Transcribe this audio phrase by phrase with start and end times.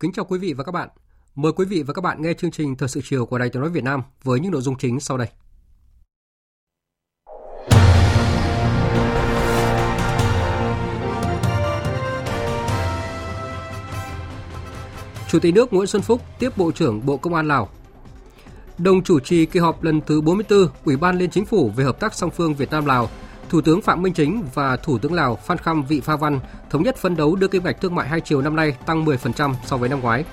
[0.00, 0.88] Kính chào quý vị và các bạn.
[1.34, 3.62] Mời quý vị và các bạn nghe chương trình Thời sự chiều của Đài Tiếng
[3.62, 5.28] nói Việt Nam với những nội dung chính sau đây.
[15.28, 17.68] Chủ tịch nước Nguyễn Xuân Phúc tiếp Bộ trưởng Bộ Công an Lào.
[18.78, 22.00] Đồng chủ trì kỳ họp lần thứ 44 Ủy ban Liên Chính phủ về hợp
[22.00, 23.08] tác song phương Việt Nam Lào
[23.50, 26.82] Thủ tướng Phạm Minh Chính và Thủ tướng Lào Phan Khăm Vị Pha Văn thống
[26.82, 29.76] nhất phấn đấu đưa kim ngạch thương mại hai chiều năm nay tăng 10% so
[29.76, 30.24] với năm ngoái.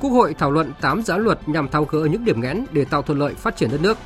[0.00, 2.84] Quốc hội thảo luận 8 dự án luật nhằm tháo gỡ những điểm nghẽn để
[2.84, 3.98] tạo thuận lợi phát triển đất nước.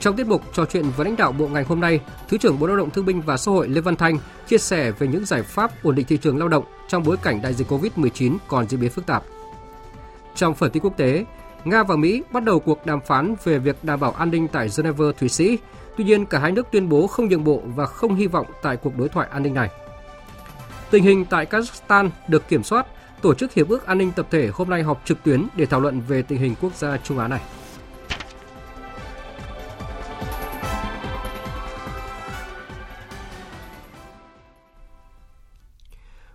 [0.00, 2.66] Trong tiết mục trò chuyện với lãnh đạo bộ ngành hôm nay, Thứ trưởng Bộ
[2.66, 5.42] Lao động Thương binh và Xã hội Lê Văn Thanh chia sẻ về những giải
[5.42, 8.80] pháp ổn định thị trường lao động trong bối cảnh đại dịch Covid-19 còn diễn
[8.80, 9.22] biến phức tạp.
[10.34, 11.24] Trong phần tin quốc tế,
[11.64, 14.68] Nga và Mỹ bắt đầu cuộc đàm phán về việc đảm bảo an ninh tại
[14.76, 15.58] Geneva, Thụy Sĩ
[15.96, 18.76] Tuy nhiên, cả hai nước tuyên bố không nhượng bộ và không hy vọng tại
[18.76, 19.70] cuộc đối thoại an ninh này.
[20.90, 22.86] Tình hình tại Kazakhstan được kiểm soát,
[23.22, 25.80] Tổ chức Hiệp ước An ninh Tập thể hôm nay họp trực tuyến để thảo
[25.80, 27.40] luận về tình hình quốc gia Trung Á này.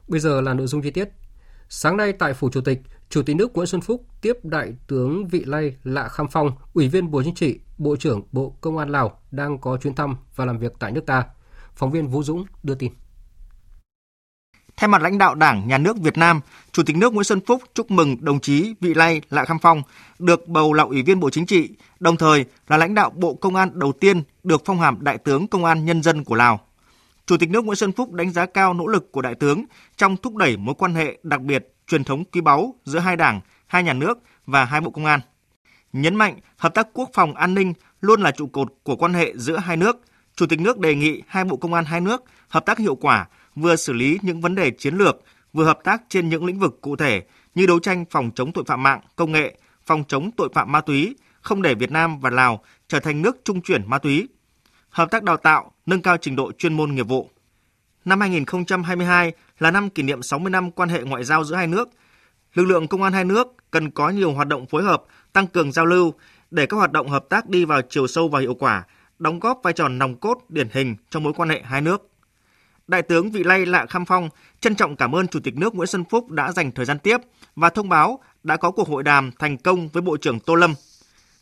[0.07, 1.09] Bây giờ là nội dung chi tiết.
[1.69, 5.27] Sáng nay tại Phủ Chủ tịch, Chủ tịch nước Nguyễn Xuân Phúc tiếp Đại tướng
[5.27, 8.89] Vị Lai Lạ Kham Phong, Ủy viên Bộ Chính trị, Bộ trưởng Bộ Công an
[8.89, 11.25] Lào đang có chuyến thăm và làm việc tại nước ta.
[11.75, 12.91] Phóng viên Vũ Dũng đưa tin.
[14.77, 16.41] Thay mặt lãnh đạo Đảng, Nhà nước Việt Nam,
[16.71, 19.81] Chủ tịch nước Nguyễn Xuân Phúc chúc mừng đồng chí Vị Lai Lạ Kham Phong
[20.19, 21.69] được bầu là Ủy viên Bộ Chính trị,
[21.99, 25.47] đồng thời là lãnh đạo Bộ Công an đầu tiên được phong hàm Đại tướng
[25.47, 26.59] Công an Nhân dân của Lào.
[27.25, 29.65] Chủ tịch nước Nguyễn Xuân Phúc đánh giá cao nỗ lực của Đại tướng
[29.97, 33.41] trong thúc đẩy mối quan hệ đặc biệt, truyền thống quý báu giữa hai đảng,
[33.67, 35.19] hai nhà nước và hai bộ công an.
[35.93, 39.33] Nhấn mạnh hợp tác quốc phòng an ninh luôn là trụ cột của quan hệ
[39.35, 40.01] giữa hai nước.
[40.35, 43.27] Chủ tịch nước đề nghị hai bộ công an hai nước hợp tác hiệu quả,
[43.55, 45.21] vừa xử lý những vấn đề chiến lược,
[45.53, 47.23] vừa hợp tác trên những lĩnh vực cụ thể
[47.55, 50.81] như đấu tranh phòng chống tội phạm mạng, công nghệ, phòng chống tội phạm ma
[50.81, 54.27] túy, không để Việt Nam và Lào trở thành nước trung chuyển ma túy.
[54.89, 57.29] Hợp tác đào tạo, nâng cao trình độ chuyên môn nghiệp vụ.
[58.05, 61.89] Năm 2022 là năm kỷ niệm 60 năm quan hệ ngoại giao giữa hai nước.
[62.53, 65.03] Lực lượng công an hai nước cần có nhiều hoạt động phối hợp,
[65.33, 66.13] tăng cường giao lưu
[66.51, 68.85] để các hoạt động hợp tác đi vào chiều sâu và hiệu quả,
[69.19, 72.09] đóng góp vai trò nòng cốt điển hình trong mối quan hệ hai nước.
[72.87, 74.29] Đại tướng Vị Lai Lạ Kham Phong
[74.59, 77.17] trân trọng cảm ơn Chủ tịch nước Nguyễn Xuân Phúc đã dành thời gian tiếp
[77.55, 80.73] và thông báo đã có cuộc hội đàm thành công với Bộ trưởng Tô Lâm.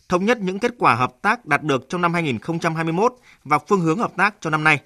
[0.09, 3.97] Thống nhất những kết quả hợp tác đạt được trong năm 2021 và phương hướng
[3.97, 4.79] hợp tác cho năm nay.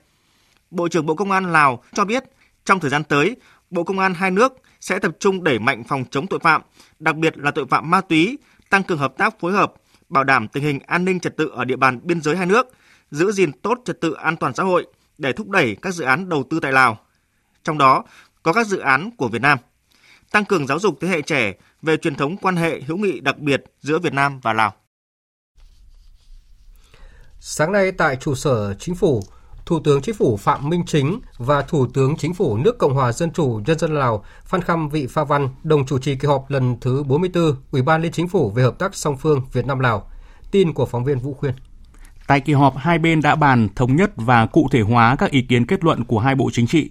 [0.72, 2.24] Bộ trưởng Bộ Công an Lào cho biết
[2.70, 3.36] trong thời gian tới,
[3.70, 6.62] Bộ Công an hai nước sẽ tập trung đẩy mạnh phòng chống tội phạm,
[7.00, 8.38] đặc biệt là tội phạm ma túy,
[8.70, 9.74] tăng cường hợp tác phối hợp,
[10.10, 12.68] bảo đảm tình hình an ninh trật tự ở địa bàn biên giới hai nước,
[13.12, 14.88] giữ gìn tốt trật tự an toàn xã hội
[15.18, 17.00] để thúc đẩy các dự án đầu tư tại Lào.
[17.64, 18.04] Trong đó
[18.44, 19.58] có các dự án của Việt Nam.
[20.32, 23.38] Tăng cường giáo dục thế hệ trẻ về truyền thống quan hệ hữu nghị đặc
[23.38, 24.76] biệt giữa Việt Nam và Lào.
[27.40, 29.24] Sáng nay tại trụ sở Chính phủ,
[29.70, 33.12] Thủ tướng Chính phủ Phạm Minh Chính và Thủ tướng Chính phủ nước Cộng hòa
[33.12, 36.50] Dân chủ Nhân dân Lào Phan Khăm Vị Pha Văn đồng chủ trì kỳ họp
[36.50, 39.80] lần thứ 44 Ủy ban Liên Chính phủ về hợp tác song phương Việt Nam
[39.80, 40.10] Lào.
[40.52, 41.54] Tin của phóng viên Vũ Khuyên.
[42.28, 45.42] Tại kỳ họp, hai bên đã bàn thống nhất và cụ thể hóa các ý
[45.42, 46.90] kiến kết luận của hai bộ chính trị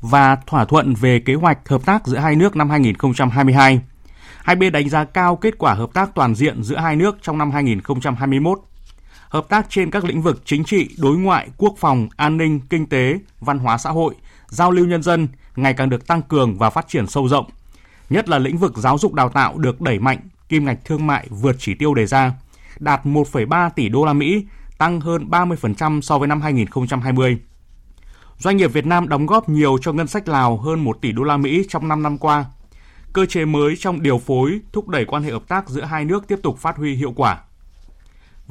[0.00, 3.80] và thỏa thuận về kế hoạch hợp tác giữa hai nước năm 2022.
[4.42, 7.38] Hai bên đánh giá cao kết quả hợp tác toàn diện giữa hai nước trong
[7.38, 8.58] năm 2021
[9.30, 12.86] hợp tác trên các lĩnh vực chính trị, đối ngoại, quốc phòng, an ninh, kinh
[12.86, 14.14] tế, văn hóa xã hội,
[14.48, 17.46] giao lưu nhân dân ngày càng được tăng cường và phát triển sâu rộng.
[18.10, 20.18] Nhất là lĩnh vực giáo dục đào tạo được đẩy mạnh,
[20.48, 22.32] kim ngạch thương mại vượt chỉ tiêu đề ra,
[22.78, 24.46] đạt 1,3 tỷ đô la Mỹ,
[24.78, 27.38] tăng hơn 30% so với năm 2020.
[28.38, 31.22] Doanh nghiệp Việt Nam đóng góp nhiều cho ngân sách Lào hơn 1 tỷ đô
[31.22, 32.44] la Mỹ trong 5 năm qua.
[33.12, 36.28] Cơ chế mới trong điều phối thúc đẩy quan hệ hợp tác giữa hai nước
[36.28, 37.38] tiếp tục phát huy hiệu quả.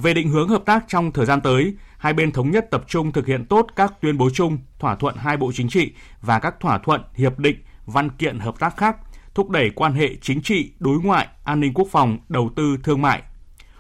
[0.02, 3.12] Về định hướng hợp tác trong thời gian tới, hai bên thống nhất tập trung
[3.12, 6.60] thực hiện tốt các tuyên bố chung, thỏa thuận hai bộ chính trị và các
[6.60, 8.98] thỏa thuận, hiệp định, văn kiện hợp tác khác,
[9.36, 13.02] thúc đẩy quan hệ chính trị, đối ngoại, an ninh quốc phòng, đầu tư, thương
[13.02, 13.22] mại,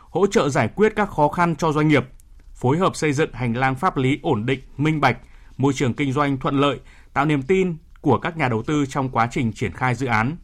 [0.09, 2.05] hỗ trợ giải quyết các khó khăn cho doanh nghiệp,
[2.53, 5.17] phối hợp xây dựng hành lang pháp lý ổn định, minh bạch,
[5.57, 6.79] môi trường kinh doanh thuận lợi,
[7.13, 10.37] tạo niềm tin của các nhà đầu tư trong quá trình triển khai dự án.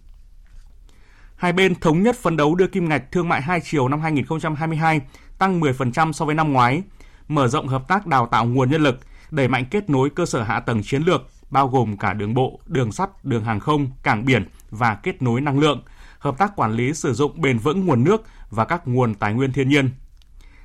[1.35, 5.01] Hai bên thống nhất phấn đấu đưa kim ngạch thương mại hai chiều năm 2022
[5.37, 6.83] tăng 10% so với năm ngoái,
[7.27, 8.99] mở rộng hợp tác đào tạo nguồn nhân lực,
[9.31, 12.59] đẩy mạnh kết nối cơ sở hạ tầng chiến lược, bao gồm cả đường bộ,
[12.65, 15.83] đường sắt, đường hàng không, cảng biển và kết nối năng lượng,
[16.19, 19.53] hợp tác quản lý sử dụng bền vững nguồn nước và các nguồn tài nguyên
[19.53, 19.89] thiên nhiên.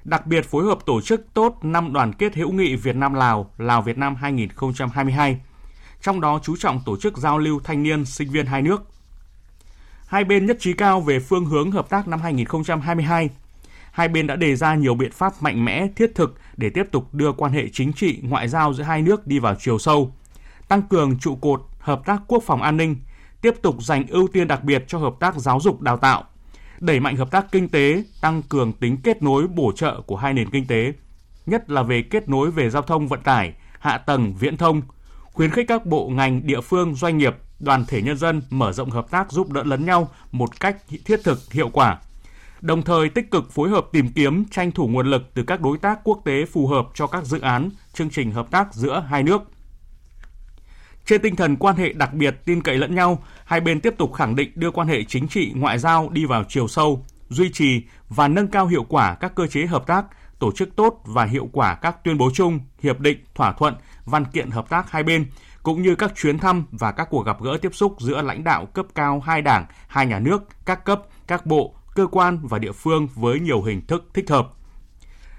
[0.04, 3.50] Đặc biệt phối hợp tổ chức tốt năm đoàn kết hữu nghị Việt Nam Lào,
[3.58, 5.40] Lào Việt Nam 2022.
[6.02, 8.82] Trong đó chú trọng tổ chức giao lưu thanh niên sinh viên hai nước.
[10.06, 13.30] Hai bên nhất trí cao về phương hướng hợp tác năm 2022.
[13.92, 17.14] Hai bên đã đề ra nhiều biện pháp mạnh mẽ, thiết thực để tiếp tục
[17.14, 20.14] đưa quan hệ chính trị, ngoại giao giữa hai nước đi vào chiều sâu,
[20.68, 22.96] tăng cường trụ cột hợp tác quốc phòng an ninh,
[23.40, 26.24] tiếp tục dành ưu tiên đặc biệt cho hợp tác giáo dục đào tạo,
[26.80, 30.34] đẩy mạnh hợp tác kinh tế, tăng cường tính kết nối bổ trợ của hai
[30.34, 30.92] nền kinh tế,
[31.46, 34.82] nhất là về kết nối về giao thông vận tải, hạ tầng viễn thông,
[35.32, 38.90] khuyến khích các bộ ngành, địa phương, doanh nghiệp, đoàn thể nhân dân mở rộng
[38.90, 41.98] hợp tác giúp đỡ lẫn nhau một cách thiết thực, hiệu quả.
[42.60, 45.78] Đồng thời tích cực phối hợp tìm kiếm, tranh thủ nguồn lực từ các đối
[45.78, 49.22] tác quốc tế phù hợp cho các dự án, chương trình hợp tác giữa hai
[49.22, 49.42] nước–
[51.10, 54.14] trên tinh thần quan hệ đặc biệt tin cậy lẫn nhau, hai bên tiếp tục
[54.14, 57.82] khẳng định đưa quan hệ chính trị ngoại giao đi vào chiều sâu, duy trì
[58.08, 60.04] và nâng cao hiệu quả các cơ chế hợp tác,
[60.38, 63.74] tổ chức tốt và hiệu quả các tuyên bố chung, hiệp định, thỏa thuận,
[64.04, 65.26] văn kiện hợp tác hai bên,
[65.62, 68.66] cũng như các chuyến thăm và các cuộc gặp gỡ tiếp xúc giữa lãnh đạo
[68.66, 72.72] cấp cao hai đảng, hai nhà nước, các cấp, các bộ, cơ quan và địa
[72.72, 74.52] phương với nhiều hình thức thích hợp.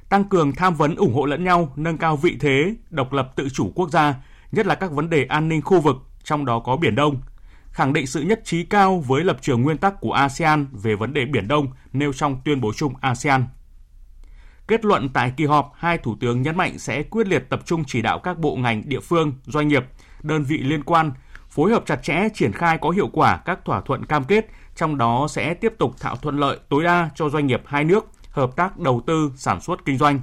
[0.10, 3.50] Tăng cường tham vấn ủng hộ lẫn nhau, nâng cao vị thế, độc lập tự
[3.50, 4.16] chủ quốc gia,
[4.52, 7.22] nhất là các vấn đề an ninh khu vực, trong đó có Biển Đông,
[7.72, 11.14] khẳng định sự nhất trí cao với lập trường nguyên tắc của ASEAN về vấn
[11.14, 13.46] đề Biển Đông nêu trong tuyên bố chung ASEAN.
[14.68, 17.84] Kết luận tại kỳ họp, hai thủ tướng nhấn mạnh sẽ quyết liệt tập trung
[17.88, 19.86] chỉ đạo các bộ ngành, địa phương, doanh nghiệp,
[20.24, 21.12] đơn vị liên quan
[21.50, 24.98] phối hợp chặt chẽ triển khai có hiệu quả các thỏa thuận cam kết, trong
[24.98, 28.56] đó sẽ tiếp tục tạo thuận lợi tối đa cho doanh nghiệp hai nước hợp
[28.56, 30.20] tác đầu tư, sản xuất kinh doanh.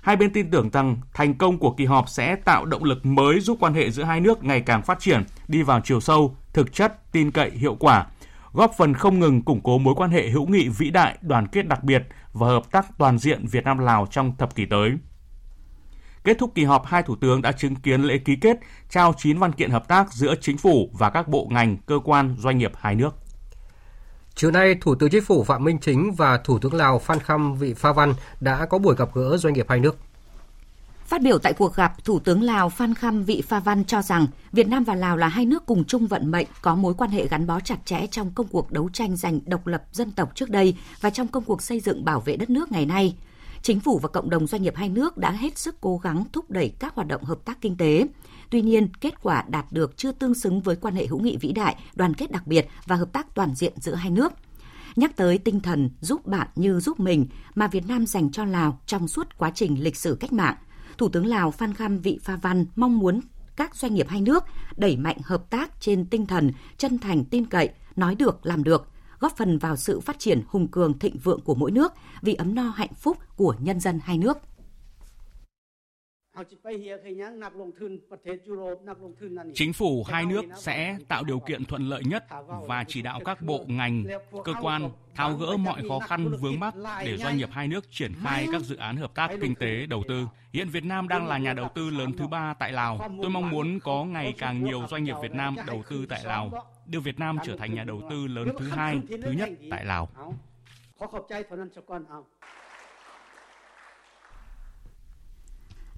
[0.00, 3.40] Hai bên tin tưởng rằng thành công của kỳ họp sẽ tạo động lực mới
[3.40, 6.72] giúp quan hệ giữa hai nước ngày càng phát triển, đi vào chiều sâu, thực
[6.72, 8.06] chất, tin cậy, hiệu quả,
[8.52, 11.68] góp phần không ngừng củng cố mối quan hệ hữu nghị vĩ đại, đoàn kết
[11.68, 14.92] đặc biệt và hợp tác toàn diện Việt Nam Lào trong thập kỷ tới.
[16.24, 19.38] Kết thúc kỳ họp, hai thủ tướng đã chứng kiến lễ ký kết trao 9
[19.38, 22.72] văn kiện hợp tác giữa chính phủ và các bộ ngành, cơ quan, doanh nghiệp
[22.76, 23.27] hai nước.
[24.40, 27.54] Chiều nay, Thủ tướng Chính phủ Phạm Minh Chính và Thủ tướng Lào Phan Khăm
[27.54, 29.96] Vị Pha Văn đã có buổi gặp gỡ doanh nghiệp hai nước.
[31.06, 34.26] Phát biểu tại cuộc gặp, Thủ tướng Lào Phan Khăm Vị Pha Văn cho rằng
[34.52, 37.28] Việt Nam và Lào là hai nước cùng chung vận mệnh, có mối quan hệ
[37.28, 40.50] gắn bó chặt chẽ trong công cuộc đấu tranh giành độc lập dân tộc trước
[40.50, 43.16] đây và trong công cuộc xây dựng bảo vệ đất nước ngày nay.
[43.62, 46.50] Chính phủ và cộng đồng doanh nghiệp hai nước đã hết sức cố gắng thúc
[46.50, 48.06] đẩy các hoạt động hợp tác kinh tế.
[48.50, 51.52] Tuy nhiên, kết quả đạt được chưa tương xứng với quan hệ hữu nghị vĩ
[51.52, 54.32] đại, đoàn kết đặc biệt và hợp tác toàn diện giữa hai nước
[54.98, 58.80] nhắc tới tinh thần giúp bạn như giúp mình mà Việt Nam dành cho Lào
[58.86, 60.56] trong suốt quá trình lịch sử cách mạng.
[60.98, 63.20] Thủ tướng Lào Phan Kham Vị Pha Văn mong muốn
[63.56, 64.44] các doanh nghiệp hai nước
[64.76, 68.88] đẩy mạnh hợp tác trên tinh thần chân thành tin cậy, nói được làm được,
[69.18, 72.54] góp phần vào sự phát triển hùng cường thịnh vượng của mỗi nước vì ấm
[72.54, 74.38] no hạnh phúc của nhân dân hai nước.
[79.54, 82.24] Chính phủ hai nước sẽ tạo điều kiện thuận lợi nhất
[82.66, 84.04] và chỉ đạo các bộ ngành,
[84.44, 88.12] cơ quan tháo gỡ mọi khó khăn vướng mắc để doanh nghiệp hai nước triển
[88.22, 90.26] khai các dự án hợp tác kinh tế đầu tư.
[90.52, 92.98] Hiện Việt Nam đang là nhà đầu tư lớn thứ ba tại Lào.
[93.22, 96.50] Tôi mong muốn có ngày càng nhiều doanh nghiệp Việt Nam đầu tư tại Lào,
[96.86, 100.08] đưa Việt Nam trở thành nhà đầu tư lớn thứ hai, thứ nhất tại Lào.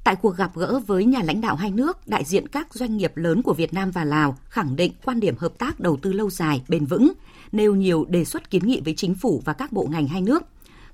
[0.04, 3.16] Tại cuộc gặp gỡ với nhà lãnh đạo hai nước, đại diện các doanh nghiệp
[3.16, 6.30] lớn của Việt Nam và Lào khẳng định quan điểm hợp tác đầu tư lâu
[6.30, 7.12] dài, bền vững,
[7.52, 10.42] nêu nhiều đề xuất kiến nghị với chính phủ và các bộ ngành hai nước.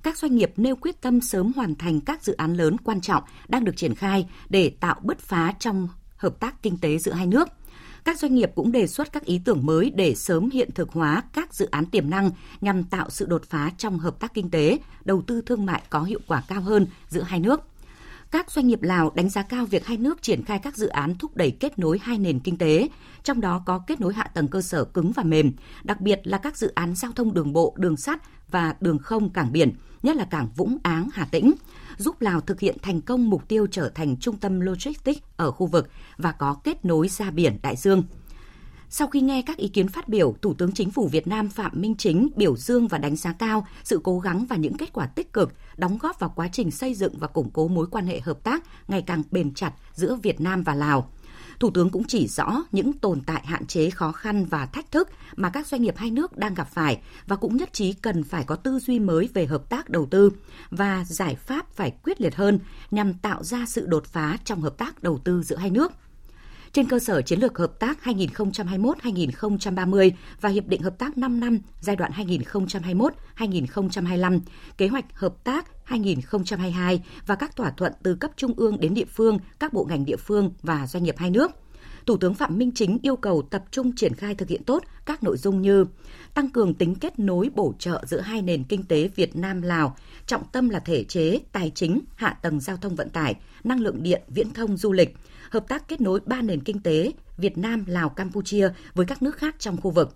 [0.03, 3.23] Các doanh nghiệp nêu quyết tâm sớm hoàn thành các dự án lớn quan trọng
[3.47, 7.27] đang được triển khai để tạo bứt phá trong hợp tác kinh tế giữa hai
[7.27, 7.47] nước.
[8.03, 11.23] Các doanh nghiệp cũng đề xuất các ý tưởng mới để sớm hiện thực hóa
[11.33, 14.79] các dự án tiềm năng nhằm tạo sự đột phá trong hợp tác kinh tế,
[15.05, 17.61] đầu tư thương mại có hiệu quả cao hơn giữa hai nước
[18.31, 21.15] các doanh nghiệp Lào đánh giá cao việc hai nước triển khai các dự án
[21.15, 22.89] thúc đẩy kết nối hai nền kinh tế,
[23.23, 25.51] trong đó có kết nối hạ tầng cơ sở cứng và mềm,
[25.83, 29.29] đặc biệt là các dự án giao thông đường bộ, đường sắt và đường không
[29.29, 31.53] cảng biển, nhất là cảng Vũng Áng, Hà Tĩnh,
[31.97, 35.67] giúp Lào thực hiện thành công mục tiêu trở thành trung tâm logistics ở khu
[35.67, 38.03] vực và có kết nối ra biển đại dương.
[38.89, 41.71] Sau khi nghe các ý kiến phát biểu, Thủ tướng Chính phủ Việt Nam Phạm
[41.75, 45.05] Minh Chính biểu dương và đánh giá cao sự cố gắng và những kết quả
[45.05, 48.19] tích cực đóng góp vào quá trình xây dựng và củng cố mối quan hệ
[48.19, 51.09] hợp tác ngày càng bền chặt giữa Việt Nam và Lào.
[51.59, 55.09] Thủ tướng cũng chỉ rõ những tồn tại hạn chế khó khăn và thách thức
[55.35, 58.43] mà các doanh nghiệp hai nước đang gặp phải và cũng nhất trí cần phải
[58.43, 60.31] có tư duy mới về hợp tác đầu tư
[60.69, 62.59] và giải pháp phải quyết liệt hơn
[62.91, 65.91] nhằm tạo ra sự đột phá trong hợp tác đầu tư giữa hai nước–
[66.77, 71.59] trên cơ sở chiến lược hợp tác 2021-2030 và hiệp định hợp tác 5 năm
[71.79, 74.39] giai đoạn 2021-2025,
[74.77, 79.05] kế hoạch hợp tác 2022 và các thỏa thuận từ cấp trung ương đến địa
[79.05, 81.51] phương, các bộ ngành địa phương và doanh nghiệp hai nước.
[82.07, 85.23] Thủ tướng Phạm Minh Chính yêu cầu tập trung triển khai thực hiện tốt các
[85.23, 85.85] nội dung như
[86.33, 89.95] tăng cường tính kết nối bổ trợ giữa hai nền kinh tế Việt Nam Lào,
[90.25, 94.03] trọng tâm là thể chế, tài chính, hạ tầng giao thông vận tải, năng lượng
[94.03, 95.15] điện, viễn thông du lịch,
[95.49, 99.37] hợp tác kết nối ba nền kinh tế Việt Nam, Lào, Campuchia với các nước
[99.37, 100.15] khác trong khu vực.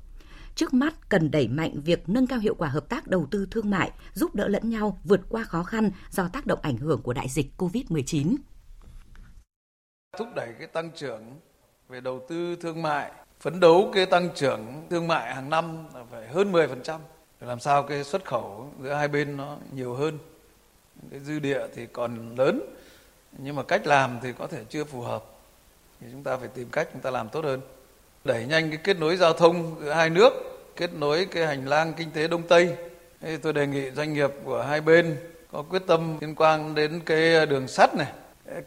[0.55, 3.69] Trước mắt cần đẩy mạnh việc nâng cao hiệu quả hợp tác đầu tư thương
[3.69, 7.13] mại, giúp đỡ lẫn nhau vượt qua khó khăn do tác động ảnh hưởng của
[7.13, 8.35] đại dịch COVID-19.
[10.17, 11.21] Thúc đẩy cái tăng trưởng
[11.91, 16.03] về đầu tư thương mại, phấn đấu cái tăng trưởng thương mại hàng năm là
[16.11, 16.99] phải hơn 10%.
[17.41, 20.17] Để làm sao cái xuất khẩu giữa hai bên nó nhiều hơn.
[21.11, 22.61] Cái dư địa thì còn lớn
[23.37, 25.23] nhưng mà cách làm thì có thể chưa phù hợp
[26.01, 27.61] thì chúng ta phải tìm cách chúng ta làm tốt hơn
[28.23, 30.33] đẩy nhanh cái kết nối giao thông giữa hai nước
[30.75, 32.75] kết nối cái hành lang kinh tế đông tây
[33.21, 35.17] thì tôi đề nghị doanh nghiệp của hai bên
[35.51, 38.07] có quyết tâm liên quan đến cái đường sắt này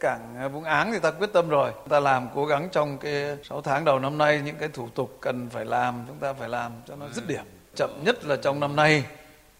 [0.01, 1.73] cảng Vũng Áng thì ta quyết tâm rồi.
[1.89, 5.19] Ta làm cố gắng trong cái 6 tháng đầu năm nay những cái thủ tục
[5.21, 7.45] cần phải làm chúng ta phải làm cho nó dứt điểm.
[7.77, 9.05] Chậm nhất là trong năm nay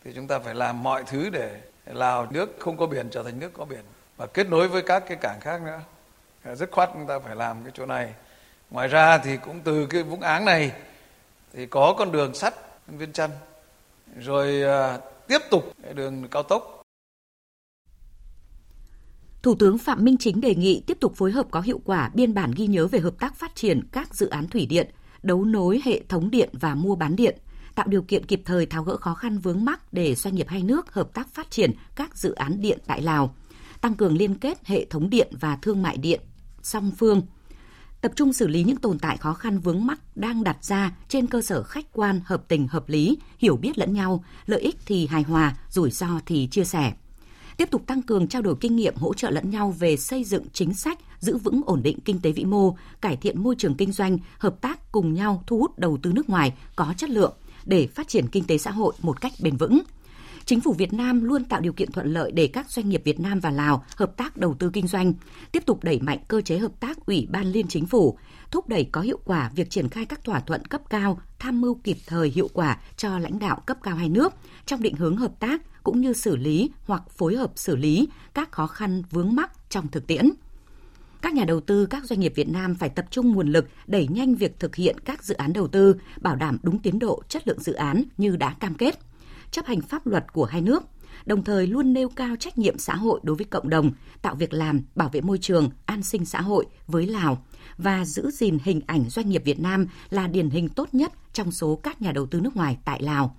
[0.05, 3.39] thì chúng ta phải làm mọi thứ để Lào nước không có biển trở thành
[3.41, 3.83] nước có biển.
[4.17, 5.81] Và kết nối với các cái cảng khác nữa.
[6.55, 8.15] Rất khoát chúng ta phải làm cái chỗ này.
[8.71, 10.73] Ngoài ra thì cũng từ cái vũng áng này
[11.53, 12.55] thì có con đường sắt
[12.87, 13.31] viên chăn
[14.19, 16.84] rồi à, tiếp tục đường cao tốc
[19.45, 22.35] Thủ tướng Phạm Minh Chính đề nghị tiếp tục phối hợp có hiệu quả biên
[22.35, 24.91] bản ghi nhớ về hợp tác phát triển các dự án thủy điện,
[25.23, 27.39] đấu nối hệ thống điện và mua bán điện,
[27.75, 30.63] tạo điều kiện kịp thời tháo gỡ khó khăn vướng mắc để doanh nghiệp hai
[30.63, 33.35] nước hợp tác phát triển các dự án điện tại Lào
[33.81, 36.21] tăng cường liên kết hệ thống điện và thương mại điện
[36.63, 37.23] song phương,
[38.01, 41.27] tập trung xử lý những tồn tại khó khăn vướng mắc đang đặt ra trên
[41.27, 45.07] cơ sở khách quan, hợp tình, hợp lý, hiểu biết lẫn nhau, lợi ích thì
[45.07, 46.93] hài hòa, rủi ro thì chia sẻ.
[47.57, 50.45] Tiếp tục tăng cường trao đổi kinh nghiệm hỗ trợ lẫn nhau về xây dựng
[50.53, 53.93] chính sách, giữ vững ổn định kinh tế vĩ mô, cải thiện môi trường kinh
[53.93, 57.33] doanh, hợp tác cùng nhau thu hút đầu tư nước ngoài có chất lượng
[57.65, 59.81] để phát triển kinh tế xã hội một cách bền vững–
[60.47, 63.21] Chính phủ Việt Nam luôn tạo điều kiện thuận lợi để các doanh nghiệp Việt
[63.21, 65.13] Nam và Lào hợp tác đầu tư kinh doanh,
[65.53, 68.19] tiếp tục đẩy mạnh cơ chế hợp tác Ủy ban Liên Chính phủ,
[68.51, 71.75] thúc đẩy có hiệu quả việc triển khai các thỏa thuận cấp cao, tham mưu
[71.85, 74.33] kịp thời hiệu quả cho lãnh đạo cấp cao hai nước
[74.67, 78.53] trong định hướng hợp tác cũng như xử lý hoặc phối hợp xử lý các
[78.53, 80.31] khó khăn vướng mắc trong thực tiễn.
[81.23, 84.09] Các nhà đầu tư, các doanh nghiệp Việt Nam phải tập trung nguồn lực đẩy
[84.09, 87.49] nhanh việc thực hiện các dự án đầu tư, bảo đảm đúng tiến độ, chất
[87.49, 88.99] lượng dự án như đã cam kết–
[89.55, 90.83] chấp hành pháp luật của hai nước,
[91.27, 93.91] đồng thời luôn nêu cao trách nhiệm xã hội đối với cộng đồng,
[94.23, 97.45] tạo việc làm, bảo vệ môi trường, an sinh xã hội với Lào
[97.79, 101.51] và giữ gìn hình ảnh doanh nghiệp Việt Nam là điển hình tốt nhất trong
[101.53, 103.37] số các nhà đầu tư nước ngoài tại Lào.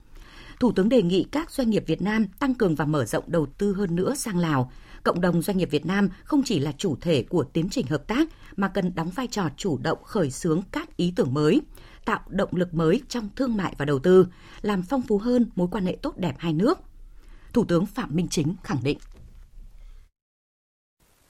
[0.60, 3.46] Thủ tướng đề nghị các doanh nghiệp Việt Nam tăng cường và mở rộng đầu
[3.58, 4.72] tư hơn nữa sang Lào.
[5.04, 8.08] Cộng đồng doanh nghiệp Việt Nam không chỉ là chủ thể của tiến trình hợp
[8.08, 11.62] tác mà cần đóng vai trò chủ động khởi xướng các ý tưởng mới,
[12.06, 14.28] tạo động lực mới trong thương mại và đầu tư,
[14.62, 16.80] làm phong phú hơn mối quan hệ tốt đẹp hai nước.
[17.54, 18.98] Thủ tướng Phạm Minh Chính khẳng định.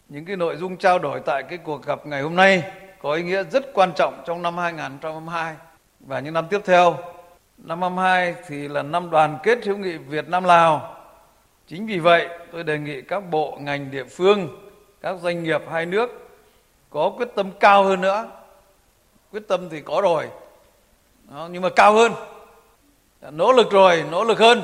[0.09, 2.63] Những cái nội dung trao đổi tại cái cuộc gặp ngày hôm nay
[3.01, 5.55] có ý nghĩa rất quan trọng trong năm 2022
[5.99, 7.14] và những năm tiếp theo.
[7.57, 10.95] Năm 22 thì là năm đoàn kết hữu nghị Việt Nam Lào.
[11.67, 14.69] Chính vì vậy, tôi đề nghị các bộ ngành địa phương,
[15.01, 16.29] các doanh nghiệp hai nước
[16.89, 18.29] có quyết tâm cao hơn nữa.
[19.31, 20.27] Quyết tâm thì có rồi,
[21.31, 22.11] đó, nhưng mà cao hơn.
[23.31, 24.61] Nỗ lực rồi nỗ lực hơn.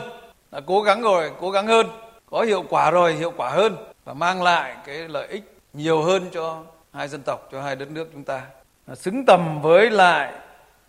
[0.51, 1.87] Là cố gắng rồi cố gắng hơn.
[2.29, 3.75] Có hiệu quả rồi hiệu quả hơn.
[4.05, 7.91] Và mang lại cái lợi ích nhiều hơn cho hai dân tộc cho hai đất
[7.91, 8.41] nước chúng ta.
[8.95, 10.33] Xứng tầm với lại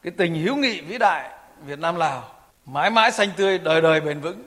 [0.03, 1.31] cái tình hữu nghị vĩ đại
[1.67, 2.25] Việt Nam Lào
[2.67, 4.43] mãi mãi xanh tươi đời đời bền vững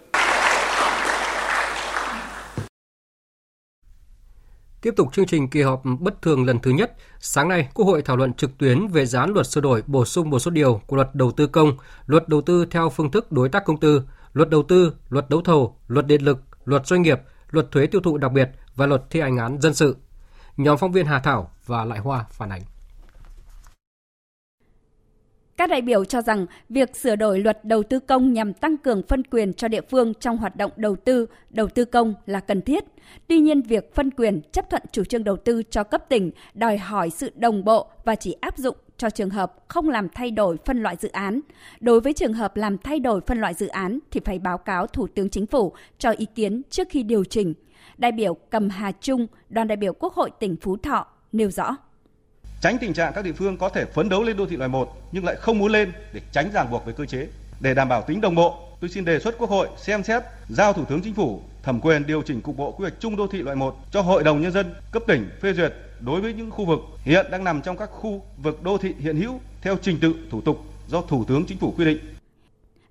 [4.81, 8.01] Tiếp tục chương trình kỳ họp bất thường lần thứ nhất, sáng nay Quốc hội
[8.01, 10.81] thảo luận trực tuyến về dự án luật sửa đổi bổ sung một số điều
[10.87, 14.01] của luật đầu tư công, luật đầu tư theo phương thức đối tác công tư,
[14.33, 18.01] luật đầu tư, luật đấu thầu, luật điện lực, luật doanh nghiệp, luật thuế tiêu
[18.01, 19.97] thụ đặc biệt và luật thi hành án dân sự.
[20.57, 22.61] Nhóm phóng viên Hà Thảo và Lại Hoa phản ánh.
[25.57, 29.01] Các đại biểu cho rằng việc sửa đổi luật đầu tư công nhằm tăng cường
[29.07, 32.61] phân quyền cho địa phương trong hoạt động đầu tư, đầu tư công là cần
[32.61, 32.83] thiết.
[33.27, 36.77] Tuy nhiên, việc phân quyền chấp thuận chủ trương đầu tư cho cấp tỉnh đòi
[36.77, 40.57] hỏi sự đồng bộ và chỉ áp dụng cho trường hợp không làm thay đổi
[40.65, 41.39] phân loại dự án.
[41.79, 44.87] Đối với trường hợp làm thay đổi phân loại dự án thì phải báo cáo
[44.87, 47.53] Thủ tướng Chính phủ cho ý kiến trước khi điều chỉnh.
[47.97, 51.77] Đại biểu Cầm Hà Trung, đoàn đại biểu Quốc hội tỉnh Phú Thọ nêu rõ
[52.61, 55.01] tránh tình trạng các địa phương có thể phấn đấu lên đô thị loại 1
[55.11, 57.27] nhưng lại không muốn lên để tránh ràng buộc về cơ chế.
[57.59, 60.73] Để đảm bảo tính đồng bộ, tôi xin đề xuất Quốc hội xem xét giao
[60.73, 63.41] Thủ tướng Chính phủ thẩm quyền điều chỉnh cục bộ quy hoạch chung đô thị
[63.41, 66.65] loại 1 cho Hội đồng nhân dân cấp tỉnh phê duyệt đối với những khu
[66.65, 70.13] vực hiện đang nằm trong các khu vực đô thị hiện hữu theo trình tự
[70.31, 72.14] thủ tục do Thủ tướng Chính phủ quy định.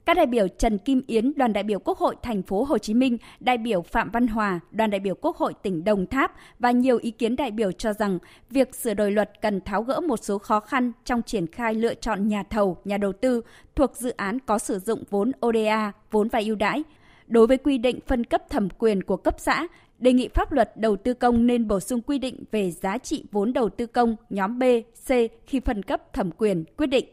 [0.07, 2.95] Các đại biểu Trần Kim Yến, đoàn đại biểu Quốc hội thành phố Hồ Chí
[2.95, 6.71] Minh, đại biểu Phạm Văn Hòa, đoàn đại biểu Quốc hội tỉnh Đồng Tháp và
[6.71, 8.19] nhiều ý kiến đại biểu cho rằng
[8.51, 11.95] việc sửa đổi luật cần tháo gỡ một số khó khăn trong triển khai lựa
[11.95, 13.41] chọn nhà thầu, nhà đầu tư
[13.75, 16.83] thuộc dự án có sử dụng vốn ODA, vốn và ưu đãi.
[17.27, 19.67] Đối với quy định phân cấp thẩm quyền của cấp xã,
[19.99, 23.25] đề nghị pháp luật đầu tư công nên bổ sung quy định về giá trị
[23.33, 24.63] vốn đầu tư công nhóm B,
[25.09, 25.13] C
[25.47, 27.07] khi phân cấp thẩm quyền quyết định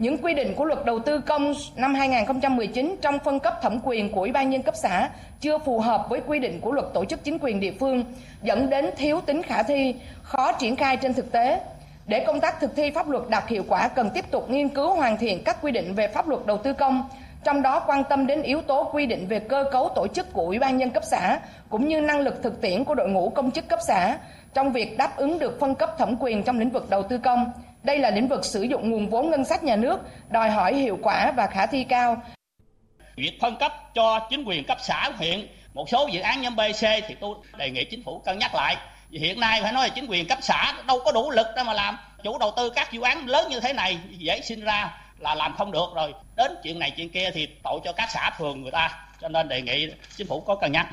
[0.00, 4.12] những quy định của luật đầu tư công năm 2019 trong phân cấp thẩm quyền
[4.12, 7.04] của Ủy ban nhân cấp xã chưa phù hợp với quy định của luật tổ
[7.04, 8.04] chức chính quyền địa phương,
[8.42, 11.60] dẫn đến thiếu tính khả thi, khó triển khai trên thực tế.
[12.06, 14.94] Để công tác thực thi pháp luật đạt hiệu quả cần tiếp tục nghiên cứu
[14.94, 17.08] hoàn thiện các quy định về pháp luật đầu tư công,
[17.44, 20.42] trong đó quan tâm đến yếu tố quy định về cơ cấu tổ chức của
[20.42, 23.50] Ủy ban nhân cấp xã cũng như năng lực thực tiễn của đội ngũ công
[23.50, 24.18] chức cấp xã
[24.54, 27.52] trong việc đáp ứng được phân cấp thẩm quyền trong lĩnh vực đầu tư công
[27.82, 30.98] đây là lĩnh vực sử dụng nguồn vốn ngân sách nhà nước, đòi hỏi hiệu
[31.02, 32.22] quả và khả thi cao.
[33.16, 36.60] Việc phân cấp cho chính quyền cấp xã huyện một số dự án nhóm B,
[36.60, 38.76] C thì tôi đề nghị chính phủ cân nhắc lại.
[39.10, 41.72] Hiện nay phải nói là chính quyền cấp xã đâu có đủ lực để mà
[41.72, 41.98] làm.
[42.22, 45.56] Chủ đầu tư các dự án lớn như thế này dễ sinh ra là làm
[45.56, 46.14] không được rồi.
[46.36, 49.06] Đến chuyện này chuyện kia thì tội cho các xã phường người ta.
[49.20, 50.86] Cho nên đề nghị chính phủ có cân nhắc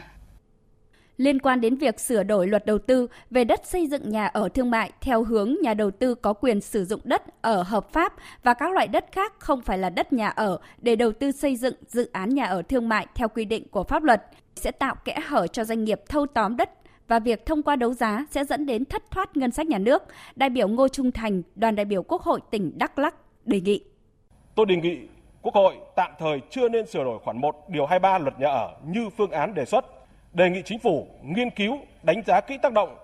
[1.17, 4.49] liên quan đến việc sửa đổi luật đầu tư về đất xây dựng nhà ở
[4.49, 8.13] thương mại theo hướng nhà đầu tư có quyền sử dụng đất ở hợp pháp
[8.43, 11.56] và các loại đất khác không phải là đất nhà ở để đầu tư xây
[11.56, 14.23] dựng dự án nhà ở thương mại theo quy định của pháp luật
[14.56, 16.69] sẽ tạo kẽ hở cho doanh nghiệp thâu tóm đất
[17.08, 20.03] và việc thông qua đấu giá sẽ dẫn đến thất thoát ngân sách nhà nước.
[20.36, 23.84] Đại biểu Ngô Trung Thành, đoàn đại biểu Quốc hội tỉnh Đắk Lắk đề nghị.
[24.56, 24.97] Tôi đề nghị
[25.41, 28.69] Quốc hội tạm thời chưa nên sửa đổi khoản 1 điều 23 luật nhà ở
[28.86, 29.96] như phương án đề xuất
[30.34, 32.98] đề nghị chính phủ nghiên cứu đánh giá kỹ tác động,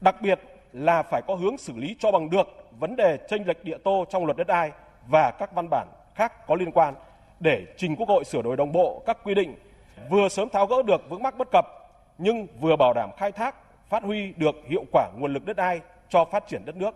[0.00, 0.40] đặc biệt
[0.72, 2.46] là phải có hướng xử lý cho bằng được
[2.78, 4.70] vấn đề tranh lệch địa tô trong luật đất đai
[5.06, 6.94] và các văn bản khác có liên quan
[7.40, 9.54] để trình Quốc hội sửa đổi đồng bộ các quy định
[10.10, 11.66] vừa sớm tháo gỡ được vướng mắc bất cập
[12.18, 13.54] nhưng vừa bảo đảm khai thác,
[13.88, 16.94] phát huy được hiệu quả nguồn lực đất đai cho phát triển đất nước,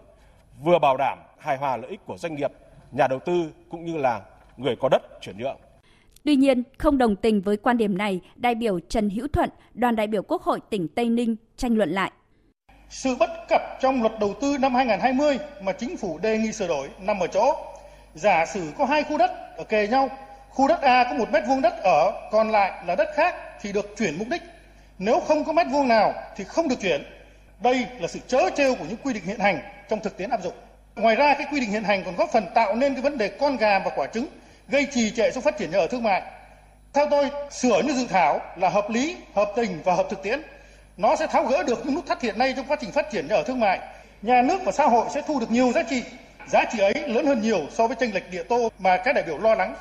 [0.62, 2.52] vừa bảo đảm hài hòa lợi ích của doanh nghiệp,
[2.92, 4.20] nhà đầu tư cũng như là
[4.56, 5.56] người có đất chuyển nhượng.
[6.24, 9.96] Tuy nhiên, không đồng tình với quan điểm này, đại biểu Trần Hữu Thuận, đoàn
[9.96, 12.12] đại biểu Quốc hội tỉnh Tây Ninh tranh luận lại.
[12.88, 16.68] Sự bất cập trong luật đầu tư năm 2020 mà chính phủ đề nghị sửa
[16.68, 17.56] đổi nằm ở chỗ
[18.14, 20.08] giả sử có hai khu đất ở kề nhau,
[20.48, 23.72] khu đất A có một mét vuông đất ở, còn lại là đất khác thì
[23.72, 24.42] được chuyển mục đích.
[24.98, 27.02] Nếu không có mét vuông nào thì không được chuyển.
[27.62, 29.58] Đây là sự chớ trêu của những quy định hiện hành
[29.88, 30.54] trong thực tiễn áp dụng.
[30.96, 33.28] Ngoài ra cái quy định hiện hành còn góp phần tạo nên cái vấn đề
[33.28, 34.26] con gà và quả trứng
[34.72, 36.22] gây trì trệ trong phát triển nhà ở thương mại.
[36.92, 40.40] Theo tôi, sửa như dự thảo là hợp lý, hợp tình và hợp thực tiễn.
[40.96, 43.26] Nó sẽ tháo gỡ được những nút thắt hiện nay trong quá trình phát triển
[43.28, 43.80] nhà ở thương mại.
[44.22, 46.02] Nhà nước và xã hội sẽ thu được nhiều giá trị.
[46.48, 49.24] Giá trị ấy lớn hơn nhiều so với tranh lệch địa tô mà các đại
[49.26, 49.74] biểu lo lắng.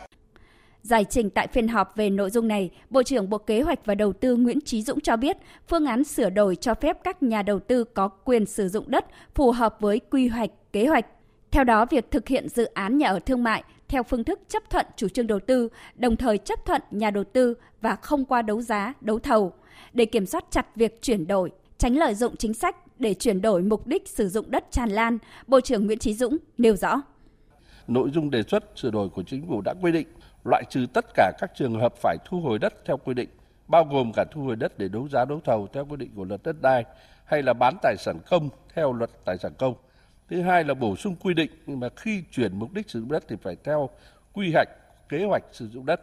[0.81, 3.95] Giải trình tại phiên họp về nội dung này, Bộ trưởng Bộ Kế hoạch và
[3.95, 7.41] Đầu tư Nguyễn Trí Dũng cho biết, phương án sửa đổi cho phép các nhà
[7.41, 11.05] đầu tư có quyền sử dụng đất phù hợp với quy hoạch, kế hoạch.
[11.51, 14.69] Theo đó, việc thực hiện dự án nhà ở thương mại theo phương thức chấp
[14.69, 18.41] thuận chủ trương đầu tư, đồng thời chấp thuận nhà đầu tư và không qua
[18.41, 19.53] đấu giá, đấu thầu
[19.93, 23.61] để kiểm soát chặt việc chuyển đổi, tránh lợi dụng chính sách để chuyển đổi
[23.61, 27.01] mục đích sử dụng đất tràn lan, Bộ trưởng Nguyễn Chí Dũng nêu rõ.
[27.87, 30.07] Nội dung đề xuất sửa đổi của chính phủ đã quy định
[30.45, 33.29] loại trừ tất cả các trường hợp phải thu hồi đất theo quy định,
[33.67, 36.23] bao gồm cả thu hồi đất để đấu giá đấu thầu theo quy định của
[36.23, 36.83] luật đất đai
[37.25, 39.73] hay là bán tài sản công theo luật tài sản công
[40.29, 43.23] thứ hai là bổ sung quy định mà khi chuyển mục đích sử dụng đất
[43.27, 43.89] thì phải theo
[44.33, 44.69] quy hoạch
[45.09, 46.01] kế hoạch sử dụng đất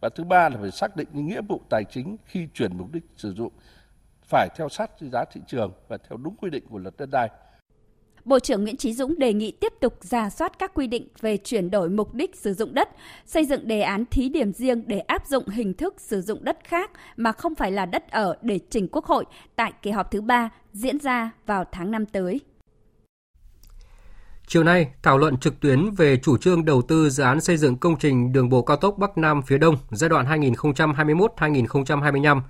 [0.00, 2.92] và thứ ba là phải xác định những nghĩa vụ tài chính khi chuyển mục
[2.92, 3.52] đích sử dụng
[4.22, 7.28] phải theo sát giá thị trường và theo đúng quy định của luật đất đai.
[8.24, 11.36] Bộ trưởng Nguyễn Chí Dũng đề nghị tiếp tục ra soát các quy định về
[11.36, 12.88] chuyển đổi mục đích sử dụng đất,
[13.26, 16.58] xây dựng đề án thí điểm riêng để áp dụng hình thức sử dụng đất
[16.64, 19.24] khác mà không phải là đất ở để trình Quốc hội
[19.56, 22.40] tại kỳ họp thứ ba diễn ra vào tháng 5 tới.
[24.50, 27.76] Chiều nay, thảo luận trực tuyến về chủ trương đầu tư dự án xây dựng
[27.76, 32.40] công trình đường bộ cao tốc Bắc Nam phía Đông giai đoạn 2021-2025.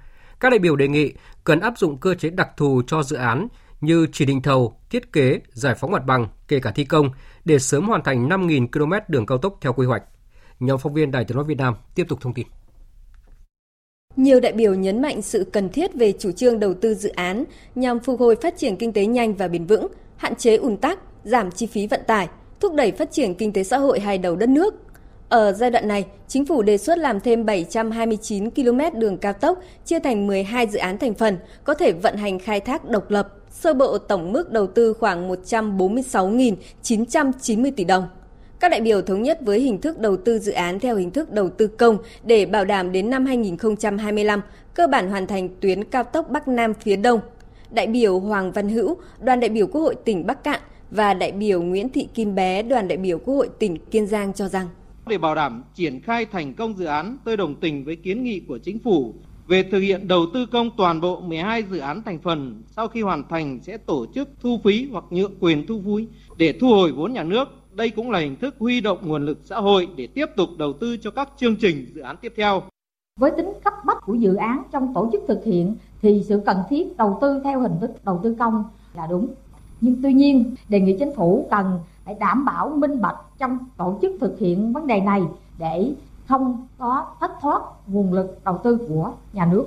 [0.41, 1.13] Các đại biểu đề nghị
[1.45, 3.49] cần áp dụng cơ chế đặc thù cho dự án
[3.81, 7.11] như chỉ định thầu, thiết kế, giải phóng mặt bằng, kể cả thi công
[7.45, 10.03] để sớm hoàn thành 5.000 km đường cao tốc theo quy hoạch.
[10.61, 12.47] Nhóm phóng viên Đài Tiếng nói Việt Nam tiếp tục thông tin.
[14.17, 17.45] Nhiều đại biểu nhấn mạnh sự cần thiết về chủ trương đầu tư dự án
[17.75, 20.99] nhằm phục hồi phát triển kinh tế nhanh và bền vững, hạn chế ùn tắc,
[21.25, 22.29] giảm chi phí vận tải,
[22.61, 24.75] thúc đẩy phát triển kinh tế xã hội hai đầu đất nước.
[25.29, 29.59] Ở giai đoạn này, chính phủ đề xuất làm thêm 729 km đường cao tốc
[29.85, 33.35] chia thành 12 dự án thành phần, có thể vận hành khai thác độc lập,
[33.51, 38.09] sơ bộ tổng mức đầu tư khoảng 146.990 tỷ đồng.
[38.61, 41.33] Các đại biểu thống nhất với hình thức đầu tư dự án theo hình thức
[41.33, 44.43] đầu tư công để bảo đảm đến năm 2025
[44.75, 47.21] cơ bản hoàn thành tuyến cao tốc Bắc Nam phía Đông.
[47.71, 51.33] Đại biểu Hoàng Văn Hữu, đoàn đại biểu Quốc hội tỉnh Bắc Cạn và đại
[51.33, 54.67] biểu Nguyễn Thị Kim Bé, đoàn đại biểu Quốc hội tỉnh Kiên Giang cho rằng
[55.09, 58.41] để bảo đảm triển khai thành công dự án, tôi đồng tình với kiến nghị
[58.41, 59.15] của chính phủ
[59.47, 63.03] về thực hiện đầu tư công toàn bộ 12 dự án thành phần sau khi
[63.03, 66.93] hoàn thành sẽ tổ chức thu phí hoặc nhượng quyền thu phí để thu hồi
[66.93, 67.49] vốn nhà nước.
[67.73, 70.73] Đây cũng là hình thức huy động nguồn lực xã hội để tiếp tục đầu
[70.73, 72.63] tư cho các chương trình dự án tiếp theo.
[73.21, 76.57] Với tính cấp bách của dự án trong tổ chức thực hiện thì sự cần
[76.69, 79.29] thiết đầu tư theo hình thức đầu tư công là đúng.
[79.81, 83.99] Nhưng tuy nhiên đề nghị chính phủ cần phải đảm bảo minh bạch trong tổ
[84.03, 85.23] chức thực hiện vấn đề này
[85.59, 85.93] để
[86.27, 89.67] không có thất thoát nguồn lực đầu tư của nhà nước.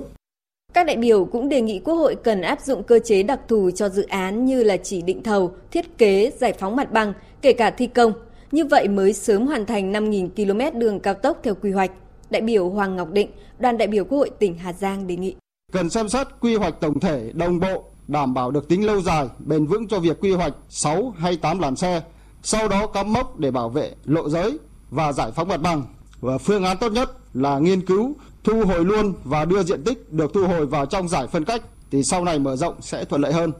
[0.74, 3.70] Các đại biểu cũng đề nghị Quốc hội cần áp dụng cơ chế đặc thù
[3.70, 7.52] cho dự án như là chỉ định thầu, thiết kế, giải phóng mặt bằng, kể
[7.52, 8.12] cả thi công.
[8.52, 10.28] Như vậy mới sớm hoàn thành 5.000
[10.72, 11.90] km đường cao tốc theo quy hoạch.
[12.30, 15.34] Đại biểu Hoàng Ngọc Định, đoàn đại biểu Quốc hội tỉnh Hà Giang đề nghị.
[15.72, 19.28] Cần xem xét quy hoạch tổng thể đồng bộ, đảm bảo được tính lâu dài,
[19.38, 22.02] bền vững cho việc quy hoạch 6 hay 8 làn xe,
[22.42, 24.58] sau đó cắm mốc để bảo vệ lộ giới
[24.90, 25.82] và giải phóng mặt bằng
[26.20, 30.12] và phương án tốt nhất là nghiên cứu thu hồi luôn và đưa diện tích
[30.12, 33.20] được thu hồi vào trong giải phân cách thì sau này mở rộng sẽ thuận
[33.20, 33.52] lợi hơn.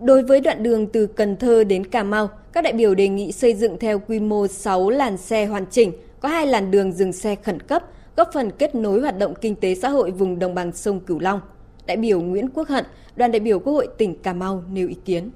[0.00, 3.32] Đối với đoạn đường từ Cần Thơ đến Cà Mau, các đại biểu đề nghị
[3.32, 7.12] xây dựng theo quy mô 6 làn xe hoàn chỉnh, có hai làn đường dừng
[7.12, 7.82] xe khẩn cấp,
[8.16, 11.18] góp phần kết nối hoạt động kinh tế xã hội vùng đồng bằng sông Cửu
[11.18, 11.40] Long.
[11.86, 12.84] Đại biểu Nguyễn Quốc Hận,
[13.16, 15.30] đoàn đại biểu Quốc hội tỉnh Cà Mau nêu ý kiến.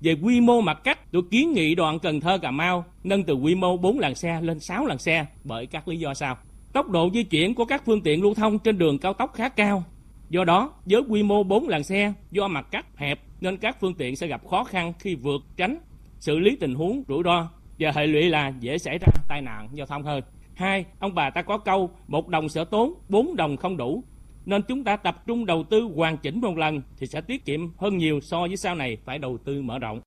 [0.00, 3.34] Về quy mô mặt cắt, tôi kiến nghị đoạn Cần Thơ Cà Mau nâng từ
[3.34, 6.36] quy mô 4 làn xe lên 6 làn xe bởi các lý do sau.
[6.72, 9.48] Tốc độ di chuyển của các phương tiện lưu thông trên đường cao tốc khá
[9.48, 9.84] cao.
[10.28, 13.94] Do đó, với quy mô 4 làn xe, do mặt cắt hẹp nên các phương
[13.94, 15.78] tiện sẽ gặp khó khăn khi vượt tránh,
[16.18, 17.48] xử lý tình huống rủi ro
[17.78, 20.22] và hệ lụy là dễ xảy ra tai nạn giao thông hơn.
[20.54, 24.04] Hai, ông bà ta có câu một đồng sở tốn, bốn đồng không đủ.
[24.46, 27.60] Nên chúng ta tập trung đầu tư hoàn chỉnh một lần thì sẽ tiết kiệm
[27.76, 30.00] hơn nhiều so với sau này phải đầu tư mở rộng.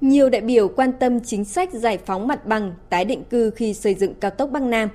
[0.00, 3.74] Nhiều đại biểu quan tâm chính sách giải phóng mặt bằng, tái định cư khi
[3.74, 4.88] xây dựng cao tốc Bắc Nam.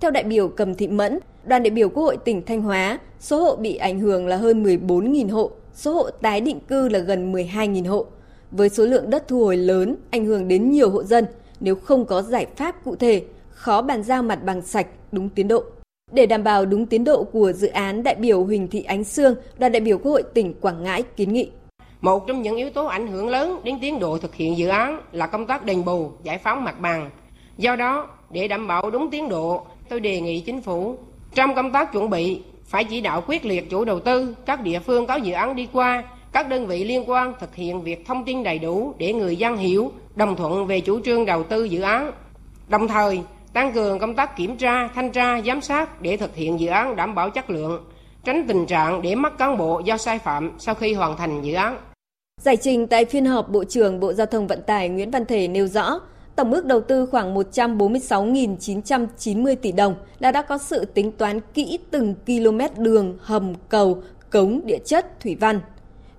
[0.00, 3.44] Theo đại biểu Cầm Thị Mẫn, đoàn đại biểu Quốc hội tỉnh Thanh Hóa, số
[3.44, 7.32] hộ bị ảnh hưởng là hơn 14.000 hộ, số hộ tái định cư là gần
[7.32, 8.06] 12.000 hộ.
[8.50, 11.26] Với số lượng đất thu hồi lớn, ảnh hưởng đến nhiều hộ dân,
[11.60, 15.48] nếu không có giải pháp cụ thể, khó bàn giao mặt bằng sạch đúng tiến
[15.48, 15.64] độ.
[16.12, 19.34] Để đảm bảo đúng tiến độ của dự án, đại biểu Huỳnh Thị Ánh Sương,
[19.58, 21.50] đoàn đại biểu Quốc hội tỉnh Quảng Ngãi kiến nghị.
[22.00, 25.00] Một trong những yếu tố ảnh hưởng lớn đến tiến độ thực hiện dự án
[25.12, 27.10] là công tác đền bù, giải phóng mặt bằng.
[27.56, 30.96] Do đó, để đảm bảo đúng tiến độ, tôi đề nghị chính phủ
[31.34, 34.78] trong công tác chuẩn bị phải chỉ đạo quyết liệt chủ đầu tư, các địa
[34.78, 38.24] phương có dự án đi qua, các đơn vị liên quan thực hiện việc thông
[38.24, 41.80] tin đầy đủ để người dân hiểu, đồng thuận về chủ trương đầu tư dự
[41.80, 42.12] án.
[42.68, 46.60] Đồng thời, tăng cường công tác kiểm tra, thanh tra, giám sát để thực hiện
[46.60, 47.84] dự án đảm bảo chất lượng,
[48.24, 51.54] tránh tình trạng để mất cán bộ do sai phạm sau khi hoàn thành dự
[51.54, 51.78] án.
[52.40, 55.48] Giải trình tại phiên họp, Bộ trưởng Bộ Giao thông Vận tải Nguyễn Văn Thể
[55.48, 56.00] nêu rõ,
[56.36, 61.78] tổng mức đầu tư khoảng 146.990 tỷ đồng là đã có sự tính toán kỹ
[61.90, 65.60] từng km đường, hầm, cầu, cống, địa chất, thủy văn.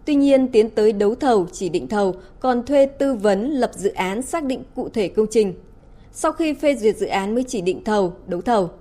[0.05, 3.89] Tuy nhiên, tiến tới đấu thầu, chỉ định thầu, còn thuê tư vấn lập dự
[3.89, 5.53] án xác định cụ thể công trình.
[6.21, 8.71] Sau khi phê duyệt dự án mới chỉ định thầu, đấu thầu.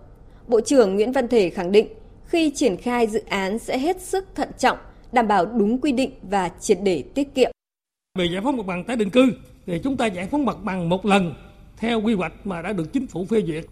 [0.47, 1.89] Bộ trưởng Nguyễn Văn Thể khẳng định,
[2.25, 4.79] khi triển khai dự án sẽ hết sức thận trọng,
[5.13, 7.51] đảm bảo đúng quy định và triệt để tiết kiệm.
[8.19, 9.33] Về giải phóng mặt bằng tái định cư
[9.67, 11.35] thì chúng ta giải phóng mặt bằng một lần
[11.77, 13.65] theo quy hoạch mà đã được chính phủ phê duyệt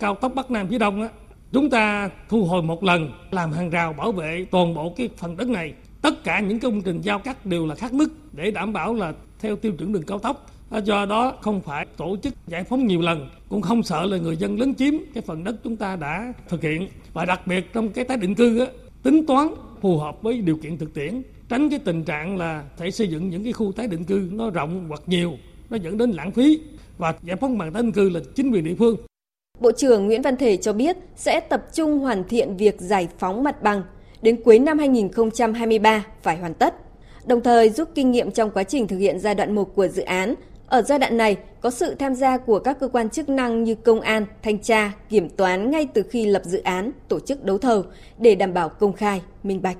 [0.00, 1.08] cao tốc Bắc Nam phía Đông á
[1.52, 5.36] chúng ta thu hồi một lần làm hàng rào bảo vệ toàn bộ cái phần
[5.36, 8.72] đất này tất cả những công trình giao cắt đều là khắc mức để đảm
[8.72, 10.46] bảo là theo tiêu chuẩn đường cao tốc
[10.78, 14.36] do đó không phải tổ chức giải phóng nhiều lần cũng không sợ là người
[14.36, 17.88] dân lấn chiếm cái phần đất chúng ta đã thực hiện và đặc biệt trong
[17.88, 18.66] cái tái định cư á,
[19.02, 19.48] tính toán
[19.80, 23.30] phù hợp với điều kiện thực tiễn tránh cái tình trạng là thể xây dựng
[23.30, 25.32] những cái khu tái định cư nó rộng hoặc nhiều
[25.70, 26.60] nó dẫn đến lãng phí
[26.98, 28.96] và giải phóng bằng tái định cư là chính quyền địa phương
[29.60, 33.42] Bộ trưởng Nguyễn Văn Thể cho biết sẽ tập trung hoàn thiện việc giải phóng
[33.42, 33.82] mặt bằng
[34.22, 36.74] đến cuối năm 2023 phải hoàn tất,
[37.26, 40.02] đồng thời rút kinh nghiệm trong quá trình thực hiện giai đoạn 1 của dự
[40.02, 40.34] án.
[40.66, 43.74] Ở giai đoạn này có sự tham gia của các cơ quan chức năng như
[43.74, 47.58] công an, thanh tra, kiểm toán ngay từ khi lập dự án, tổ chức đấu
[47.58, 47.84] thầu
[48.18, 49.76] để đảm bảo công khai, minh bạch.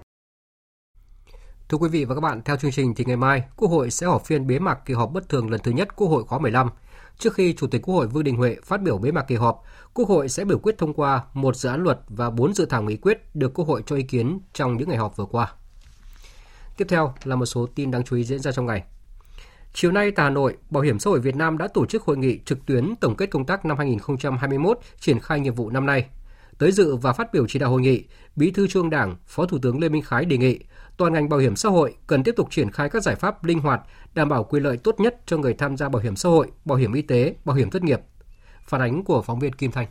[1.69, 4.07] Thưa quý vị và các bạn, theo chương trình thì ngày mai Quốc hội sẽ
[4.07, 6.71] họp phiên bế mạc kỳ họp bất thường lần thứ nhất Quốc hội khóa 15.
[7.19, 9.63] Trước khi Chủ tịch Quốc hội Vương Đình Huệ phát biểu bế mạc kỳ họp,
[9.95, 12.83] Quốc hội sẽ biểu quyết thông qua một dự án luật và bốn dự thảo
[12.83, 15.53] nghị quyết được Quốc hội cho ý kiến trong những ngày họp vừa qua.
[16.77, 18.85] Tiếp theo là một số tin đáng chú ý diễn ra trong ngày.
[19.77, 22.17] Chiều nay tại Hà Nội, Bảo hiểm xã hội Việt Nam đã tổ chức hội
[22.17, 26.07] nghị trực tuyến tổng kết công tác năm 2021 triển khai nhiệm vụ năm nay.
[26.59, 28.05] Tới dự và phát biểu chỉ đạo hội nghị,
[28.37, 30.59] Bí thư Trung Đảng, Phó Thủ tướng Lê Minh Khái đề nghị
[30.97, 33.59] toàn ngành bảo hiểm xã hội cần tiếp tục triển khai các giải pháp linh
[33.59, 33.81] hoạt,
[34.15, 36.79] đảm bảo quyền lợi tốt nhất cho người tham gia bảo hiểm xã hội, bảo
[36.79, 38.01] hiểm y tế, bảo hiểm thất nghiệp.
[38.63, 39.87] Phản ánh của phóng viên Kim Thanh.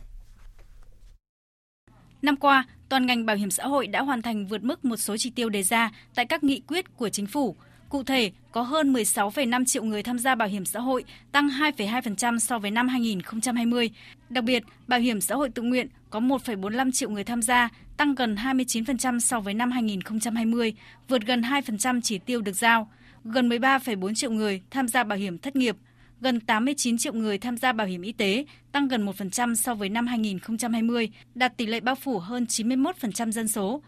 [2.22, 5.16] Năm qua, toàn ngành bảo hiểm xã hội đã hoàn thành vượt mức một số
[5.16, 7.56] chỉ tiêu đề ra tại các nghị quyết của chính phủ.
[7.94, 12.38] Cụ thể, có hơn 16,5 triệu người tham gia bảo hiểm xã hội, tăng 2,2%
[12.38, 13.90] so với năm 2020.
[14.30, 18.14] Đặc biệt, bảo hiểm xã hội tự nguyện có 1,45 triệu người tham gia, tăng
[18.14, 20.74] gần 29% so với năm 2020,
[21.08, 22.90] vượt gần 2% chỉ tiêu được giao.
[23.24, 25.76] Gần 13,4 triệu người tham gia bảo hiểm thất nghiệp,
[26.20, 29.88] gần 89 triệu người tham gia bảo hiểm y tế, tăng gần 1% so với
[29.88, 33.82] năm 2020, đạt tỷ lệ bao phủ hơn 91% dân số.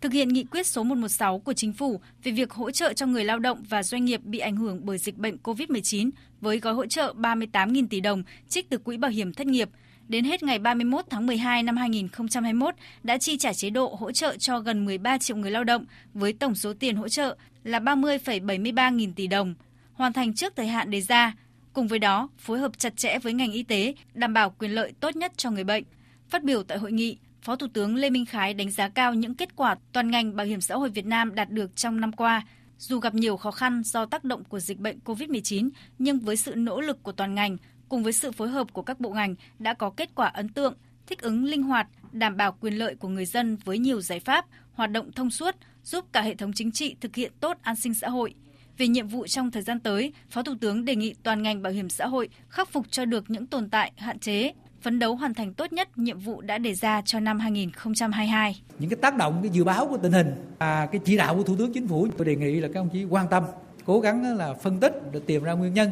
[0.00, 3.24] Thực hiện nghị quyết số 116 của Chính phủ về việc hỗ trợ cho người
[3.24, 6.86] lao động và doanh nghiệp bị ảnh hưởng bởi dịch bệnh COVID-19 với gói hỗ
[6.86, 9.68] trợ 38.000 tỷ đồng trích từ Quỹ Bảo hiểm Thất nghiệp–
[10.08, 14.36] đến hết ngày 31 tháng 12 năm 2021 đã chi trả chế độ hỗ trợ
[14.36, 15.84] cho gần 13 triệu người lao động
[16.14, 19.54] với tổng số tiền hỗ trợ là 30,73 nghìn tỷ đồng,
[19.92, 21.34] hoàn thành trước thời hạn đề ra.
[21.72, 24.92] Cùng với đó, phối hợp chặt chẽ với ngành y tế, đảm bảo quyền lợi
[25.00, 25.84] tốt nhất cho người bệnh.
[26.28, 27.16] Phát biểu tại hội nghị,
[27.48, 30.46] Phó Thủ tướng Lê Minh Khái đánh giá cao những kết quả toàn ngành bảo
[30.46, 32.42] hiểm xã hội Việt Nam đạt được trong năm qua.
[32.78, 36.54] Dù gặp nhiều khó khăn do tác động của dịch bệnh COVID-19, nhưng với sự
[36.54, 37.56] nỗ lực của toàn ngành,
[37.88, 40.74] cùng với sự phối hợp của các bộ ngành đã có kết quả ấn tượng,
[41.06, 44.46] thích ứng linh hoạt, đảm bảo quyền lợi của người dân với nhiều giải pháp,
[44.72, 47.94] hoạt động thông suốt, giúp cả hệ thống chính trị thực hiện tốt an sinh
[47.94, 48.34] xã hội.
[48.78, 51.72] Về nhiệm vụ trong thời gian tới, Phó Thủ tướng đề nghị toàn ngành bảo
[51.72, 55.34] hiểm xã hội khắc phục cho được những tồn tại, hạn chế, phấn đấu hoàn
[55.34, 58.62] thành tốt nhất nhiệm vụ đã đề ra cho năm 2022.
[58.78, 61.42] Những cái tác động, cái dự báo của tình hình, và cái chỉ đạo của
[61.42, 63.44] Thủ tướng Chính phủ, tôi đề nghị là các ông chí quan tâm,
[63.84, 65.90] cố gắng là phân tích để tìm ra nguyên nhân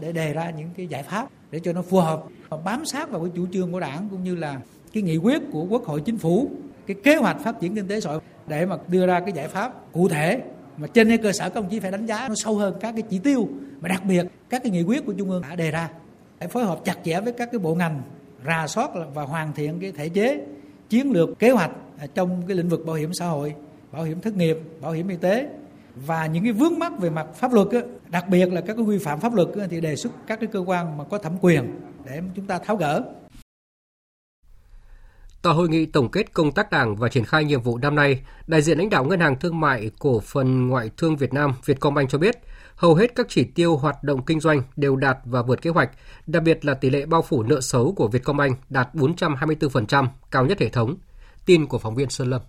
[0.00, 3.10] để đề ra những cái giải pháp để cho nó phù hợp và bám sát
[3.10, 4.60] vào cái chủ trương của đảng cũng như là
[4.92, 6.50] cái nghị quyết của quốc hội chính phủ
[6.86, 9.48] cái kế hoạch phát triển kinh tế xã hội để mà đưa ra cái giải
[9.48, 10.42] pháp cụ thể
[10.76, 12.92] mà trên cái cơ sở các ông chí phải đánh giá nó sâu hơn các
[12.92, 13.48] cái chỉ tiêu
[13.80, 15.88] mà đặc biệt các cái nghị quyết của trung ương đã đề ra
[16.38, 18.02] phải phối hợp chặt chẽ với các cái bộ ngành
[18.46, 20.46] rà soát và hoàn thiện cái thể chế
[20.88, 23.54] chiến lược kế hoạch à, trong cái lĩnh vực bảo hiểm xã hội
[23.92, 25.48] bảo hiểm thất nghiệp bảo hiểm y tế
[25.94, 27.68] và những cái vướng mắc về mặt pháp luật
[28.08, 30.60] đặc biệt là các cái vi phạm pháp luật thì đề xuất các cái cơ
[30.66, 33.02] quan mà có thẩm quyền để chúng ta tháo gỡ.
[35.42, 38.20] Tại hội nghị tổng kết công tác Đảng và triển khai nhiệm vụ năm nay,
[38.46, 42.10] đại diện lãnh đạo Ngân hàng Thương mại Cổ phần Ngoại thương Việt Nam Vietcombank
[42.10, 42.36] cho biết,
[42.76, 45.90] hầu hết các chỉ tiêu hoạt động kinh doanh đều đạt và vượt kế hoạch,
[46.26, 50.60] đặc biệt là tỷ lệ bao phủ nợ xấu của Vietcombank đạt 424%, cao nhất
[50.60, 50.96] hệ thống.
[51.46, 52.42] Tin của phóng viên Sơn Lâm.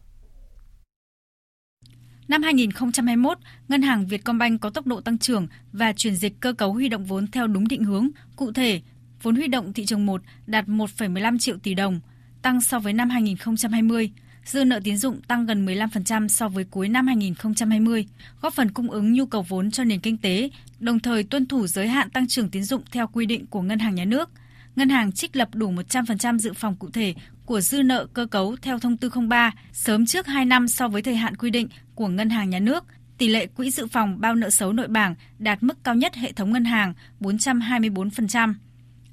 [2.28, 3.38] Năm 2021,
[3.68, 7.06] Ngân hàng Vietcombank có tốc độ tăng trưởng và chuyển dịch cơ cấu huy động
[7.06, 8.08] vốn theo đúng định hướng.
[8.36, 8.82] Cụ thể,
[9.22, 12.00] vốn huy động thị trường 1 đạt 1,15 triệu tỷ đồng,
[12.42, 14.12] tăng so với năm 2020.
[14.48, 18.08] Dư nợ tín dụng tăng gần 15% so với cuối năm 2020,
[18.42, 21.68] góp phần cung ứng nhu cầu vốn cho nền kinh tế, đồng thời tuân thủ
[21.68, 24.30] giới hạn tăng trưởng tín dụng theo quy định của Ngân hàng Nhà nước.
[24.76, 27.14] Ngân hàng trích lập đủ 100% dự phòng cụ thể
[27.46, 31.02] của dư nợ cơ cấu theo thông tư 03 sớm trước 2 năm so với
[31.02, 32.86] thời hạn quy định của Ngân hàng Nhà nước.
[33.18, 36.32] Tỷ lệ quỹ dự phòng bao nợ xấu nội bảng đạt mức cao nhất hệ
[36.32, 38.54] thống ngân hàng 424%.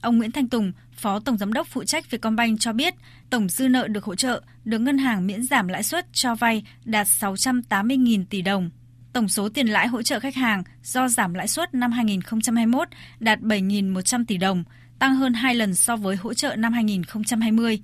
[0.00, 2.94] Ông Nguyễn Thanh Tùng, Phó Tổng Giám đốc phụ trách Vietcombank cho biết,
[3.30, 6.64] tổng dư nợ được hỗ trợ được ngân hàng miễn giảm lãi suất cho vay
[6.84, 8.70] đạt 680.000 tỷ đồng.
[9.12, 12.88] Tổng số tiền lãi hỗ trợ khách hàng do giảm lãi suất năm 2021
[13.20, 14.64] đạt 7.100 tỷ đồng,
[14.98, 17.82] tăng hơn 2 lần so với hỗ trợ năm 2020.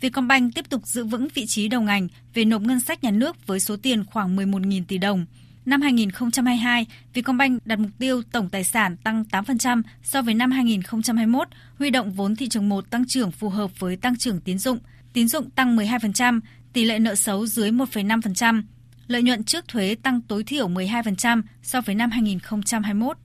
[0.00, 3.46] Vietcombank tiếp tục giữ vững vị trí đầu ngành về nộp ngân sách nhà nước
[3.46, 5.26] với số tiền khoảng 11.000 tỷ đồng.
[5.64, 11.48] Năm 2022, Vietcombank đặt mục tiêu tổng tài sản tăng 8% so với năm 2021,
[11.78, 14.78] huy động vốn thị trường 1 tăng trưởng phù hợp với tăng trưởng tín dụng,
[15.12, 16.40] tín dụng tăng 12%,
[16.72, 18.62] tỷ lệ nợ xấu dưới 1,5%,
[19.06, 23.16] lợi nhuận trước thuế tăng tối thiểu 12% so với năm 2021.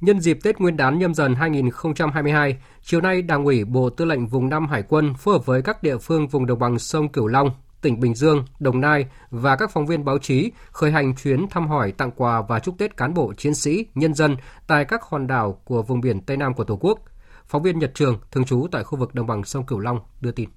[0.00, 4.26] Nhân dịp Tết Nguyên đán nhâm dần 2022, chiều nay Đảng ủy Bộ Tư lệnh
[4.26, 7.26] Vùng 5 Hải quân phối hợp với các địa phương vùng đồng bằng sông Cửu
[7.26, 11.48] Long, tỉnh Bình Dương, Đồng Nai và các phóng viên báo chí khởi hành chuyến
[11.48, 14.36] thăm hỏi, tặng quà và chúc Tết cán bộ, chiến sĩ, nhân dân
[14.66, 16.98] tại các hòn đảo của vùng biển Tây Nam của Tổ quốc.
[17.46, 20.32] Phóng viên Nhật Trường, thường trú tại khu vực đồng bằng sông Cửu Long đưa
[20.32, 20.48] tin.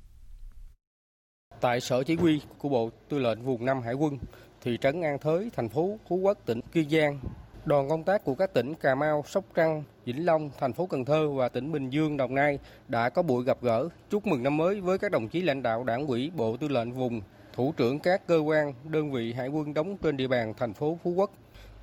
[1.62, 4.18] Tại sở chỉ huy của Bộ Tư lệnh vùng 5 Hải quân,
[4.62, 7.20] thị trấn An Thới, thành phố Phú Quốc, tỉnh Kiên Giang
[7.66, 11.06] Đoàn công tác của các tỉnh Cà Mau, Sóc Trăng, Vĩnh Long, thành phố Cần
[11.06, 14.58] Thơ và tỉnh Bình Dương, Đồng Nai đã có buổi gặp gỡ chúc mừng năm
[14.58, 17.22] mới với các đồng chí lãnh đạo Đảng ủy Bộ Tư lệnh vùng,
[17.54, 20.98] thủ trưởng các cơ quan, đơn vị hải quân đóng trên địa bàn thành phố
[21.04, 21.32] Phú Quốc.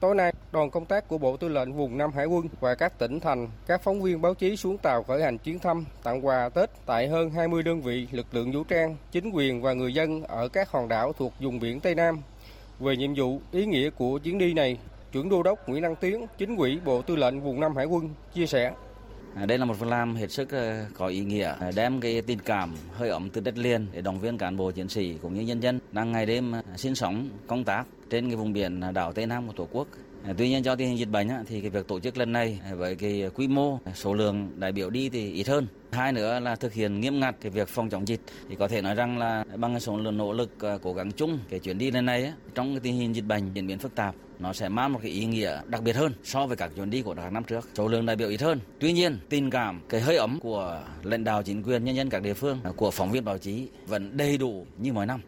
[0.00, 2.98] Tối nay, đoàn công tác của Bộ Tư lệnh vùng Nam Hải quân và các
[2.98, 6.48] tỉnh thành, các phóng viên báo chí xuống tàu khởi hành chuyến thăm, tặng quà
[6.48, 10.22] Tết tại hơn 20 đơn vị lực lượng vũ trang, chính quyền và người dân
[10.22, 12.18] ở các hòn đảo thuộc vùng biển Tây Nam.
[12.80, 14.78] Về nhiệm vụ, ý nghĩa của chuyến đi này,
[15.12, 18.08] trưởng đô đốc Nguyễn Đăng Tiến, chính ủy Bộ Tư lệnh vùng Nam Hải quân
[18.34, 18.72] chia sẻ.
[19.34, 22.22] À, đây là một việc làm hết sức ờ, có ý nghĩa, à, đem cái
[22.22, 25.34] tình cảm hơi ấm từ đất liền để động viên cán bộ chiến sĩ cũng
[25.34, 28.80] như nhân dân đang ngày đêm à, sinh sống, công tác trên cái vùng biển
[28.94, 29.88] đảo Tây Nam của Tổ quốc.
[30.38, 32.96] Tuy nhiên do tình hình dịch bệnh thì cái việc tổ chức lần này với
[32.96, 35.66] cái quy mô số lượng đại biểu đi thì ít hơn.
[35.92, 38.82] Hai nữa là thực hiện nghiêm ngặt cái việc phòng chống dịch thì có thể
[38.82, 40.50] nói rằng là bằng số lượng nỗ lực
[40.82, 43.66] cố gắng chung cái chuyến đi lần này trong cái tình hình dịch bệnh diễn
[43.66, 46.56] biến phức tạp nó sẽ mang một cái ý nghĩa đặc biệt hơn so với
[46.56, 47.68] các chuyến đi của các năm trước.
[47.74, 48.60] Số lượng đại biểu ít hơn.
[48.80, 52.22] Tuy nhiên, tình cảm, cái hơi ấm của lãnh đạo chính quyền nhân dân các
[52.22, 55.20] địa phương, của phóng viên báo chí vẫn đầy đủ như mọi năm.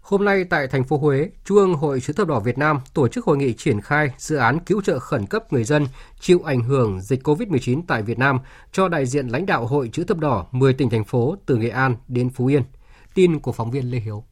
[0.00, 3.08] Hôm nay tại thành phố Huế, Trung ương Hội chữ thập đỏ Việt Nam tổ
[3.08, 5.86] chức hội nghị triển khai dự án cứu trợ khẩn cấp người dân
[6.20, 8.38] chịu ảnh hưởng dịch COVID-19 tại Việt Nam
[8.72, 11.68] cho đại diện lãnh đạo Hội chữ thập đỏ 10 tỉnh thành phố từ Nghệ
[11.68, 12.62] An đến Phú Yên.
[13.14, 14.24] Tin của phóng viên Lê Hiếu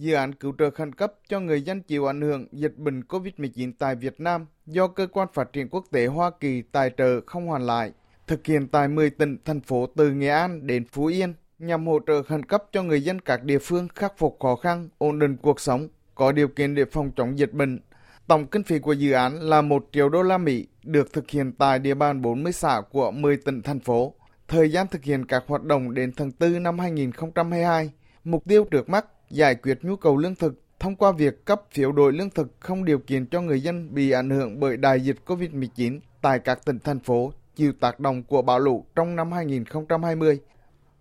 [0.00, 3.72] dự án cứu trợ khẩn cấp cho người dân chịu ảnh hưởng dịch bệnh COVID-19
[3.78, 7.46] tại Việt Nam do Cơ quan Phát triển Quốc tế Hoa Kỳ tài trợ không
[7.46, 7.92] hoàn lại,
[8.26, 11.98] thực hiện tại 10 tỉnh, thành phố từ Nghệ An đến Phú Yên nhằm hỗ
[12.06, 15.36] trợ khẩn cấp cho người dân các địa phương khắc phục khó khăn, ổn định
[15.36, 17.80] cuộc sống, có điều kiện để phòng chống dịch bệnh.
[18.26, 21.52] Tổng kinh phí của dự án là 1 triệu đô la Mỹ, được thực hiện
[21.52, 24.14] tại địa bàn 40 xã của 10 tỉnh thành phố.
[24.48, 27.90] Thời gian thực hiện các hoạt động đến tháng 4 năm 2022.
[28.24, 31.92] Mục tiêu trước mắt giải quyết nhu cầu lương thực thông qua việc cấp phiếu
[31.92, 35.16] đổi lương thực không điều kiện cho người dân bị ảnh hưởng bởi đại dịch
[35.26, 40.40] COVID-19 tại các tỉnh thành phố chịu tác động của bão lũ trong năm 2020.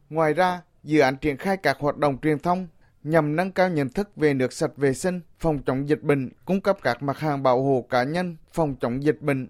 [0.09, 2.67] Ngoài ra, dự án triển khai các hoạt động truyền thông
[3.03, 6.61] nhằm nâng cao nhận thức về nước sạch vệ sinh, phòng chống dịch bệnh, cung
[6.61, 9.47] cấp các mặt hàng bảo hộ cá nhân, phòng chống dịch bệnh.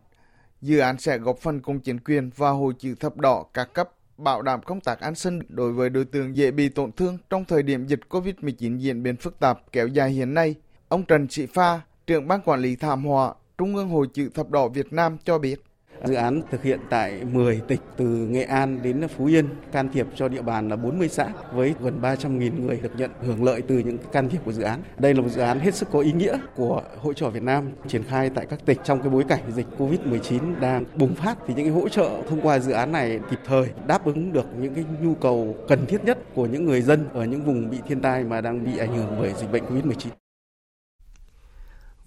[0.62, 3.90] Dự án sẽ góp phần cùng chính quyền và hội chữ thập đỏ các cấp
[4.20, 7.46] bảo đảm công tác an sinh đối với đối tượng dễ bị tổn thương trong
[7.46, 10.56] thời điểm dịch COVID-19 diễn biến phức tạp kéo dài hiện nay.
[10.88, 14.50] Ông Trần Sĩ Pha, trưởng ban quản lý thảm họa Trung ương Hội chữ thập
[14.50, 15.62] đỏ Việt Nam cho biết.
[16.06, 20.08] Dự án thực hiện tại 10 tỉnh từ Nghệ An đến Phú Yên, can thiệp
[20.16, 23.78] cho địa bàn là 40 xã với gần 300.000 người được nhận hưởng lợi từ
[23.78, 24.80] những can thiệp của dự án.
[24.98, 27.70] Đây là một dự án hết sức có ý nghĩa của Hội trò Việt Nam
[27.88, 31.54] triển khai tại các tỉnh trong cái bối cảnh dịch Covid-19 đang bùng phát thì
[31.54, 34.76] những cái hỗ trợ thông qua dự án này kịp thời đáp ứng được những
[34.76, 38.02] cái nhu cầu cần thiết nhất của những người dân ở những vùng bị thiên
[38.02, 40.10] tai mà đang bị ảnh hưởng bởi dịch bệnh Covid-19.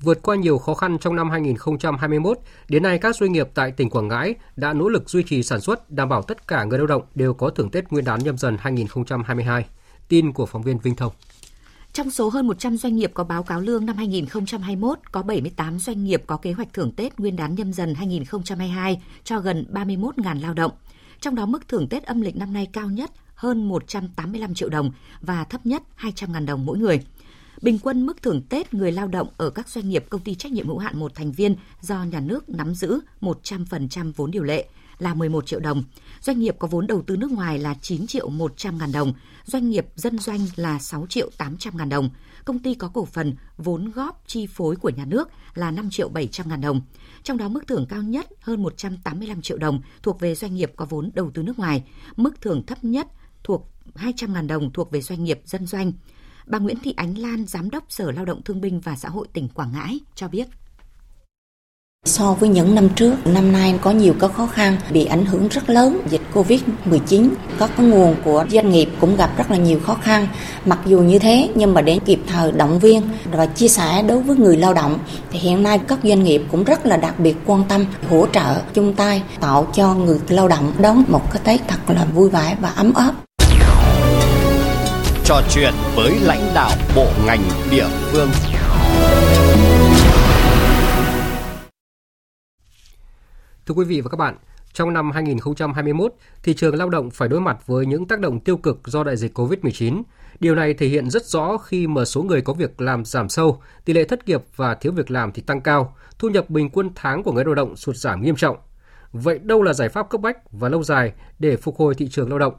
[0.03, 2.39] Vượt qua nhiều khó khăn trong năm 2021,
[2.69, 5.61] đến nay các doanh nghiệp tại tỉnh Quảng Ngãi đã nỗ lực duy trì sản
[5.61, 8.39] xuất, đảm bảo tất cả người lao động đều có thưởng Tết Nguyên đán nhâm
[8.39, 9.67] dần 2022.
[10.09, 11.13] Tin của phóng viên Vinh Thông.
[11.93, 16.05] Trong số hơn 100 doanh nghiệp có báo cáo lương năm 2021, có 78 doanh
[16.05, 20.55] nghiệp có kế hoạch thưởng Tết Nguyên đán nhâm dần 2022 cho gần 31.000 lao
[20.55, 20.73] động.
[21.21, 24.93] Trong đó mức thưởng Tết âm lịch năm nay cao nhất hơn 185 triệu đồng
[25.21, 27.01] và thấp nhất 200.000 đồng mỗi người.
[27.63, 30.53] Bình quân mức thưởng Tết người lao động ở các doanh nghiệp công ty trách
[30.53, 34.69] nhiệm hữu hạn một thành viên do nhà nước nắm giữ 100% vốn điều lệ
[34.99, 35.83] là 11 triệu đồng.
[36.21, 39.13] Doanh nghiệp có vốn đầu tư nước ngoài là 9 triệu 100 ngàn đồng.
[39.45, 42.11] Doanh nghiệp dân doanh là 6 triệu 800 ngàn đồng.
[42.45, 46.09] Công ty có cổ phần vốn góp chi phối của nhà nước là 5 triệu
[46.09, 46.81] 700 ngàn đồng.
[47.23, 50.85] Trong đó mức thưởng cao nhất hơn 185 triệu đồng thuộc về doanh nghiệp có
[50.85, 51.85] vốn đầu tư nước ngoài.
[52.17, 53.07] Mức thưởng thấp nhất
[53.45, 55.93] thuộc 200 ngàn đồng thuộc về doanh nghiệp dân doanh.
[56.47, 59.27] Bà Nguyễn Thị Ánh Lan, Giám đốc Sở Lao động Thương binh và Xã hội
[59.33, 60.49] tỉnh Quảng Ngãi cho biết.
[62.05, 65.49] So với những năm trước, năm nay có nhiều các khó khăn, bị ảnh hưởng
[65.49, 67.31] rất lớn dịch Covid-19.
[67.59, 70.29] Các cái nguồn của doanh nghiệp cũng gặp rất là nhiều khó khăn.
[70.67, 74.23] Mặc dù như thế, nhưng mà để kịp thời động viên và chia sẻ đối
[74.23, 74.99] với người lao động,
[75.31, 78.63] thì hiện nay các doanh nghiệp cũng rất là đặc biệt quan tâm, hỗ trợ,
[78.75, 82.57] chung tay, tạo cho người lao động đón một cái Tết thật là vui vẻ
[82.61, 83.15] và ấm áp.
[85.25, 88.29] Trò chuyện với lãnh đạo bộ ngành địa phương.
[93.67, 94.37] Thưa quý vị và các bạn,
[94.73, 98.57] trong năm 2021, thị trường lao động phải đối mặt với những tác động tiêu
[98.57, 100.03] cực do đại dịch COVID-19.
[100.41, 103.63] Điều này thể hiện rất rõ khi mà số người có việc làm giảm sâu,
[103.85, 106.91] tỷ lệ thất nghiệp và thiếu việc làm thì tăng cao, thu nhập bình quân
[106.95, 108.57] tháng của người lao động sụt giảm nghiêm trọng.
[109.13, 112.29] Vậy đâu là giải pháp cấp bách và lâu dài để phục hồi thị trường
[112.29, 112.55] lao động?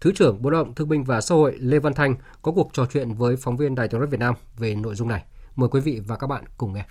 [0.00, 2.70] Thứ trưởng Bộ Lao động Thương binh và Xã hội Lê Văn Thanh có cuộc
[2.72, 5.24] trò chuyện với phóng viên Đài tiếng nói Việt Nam về nội dung này.
[5.56, 6.84] Mời quý vị và các bạn cùng nghe.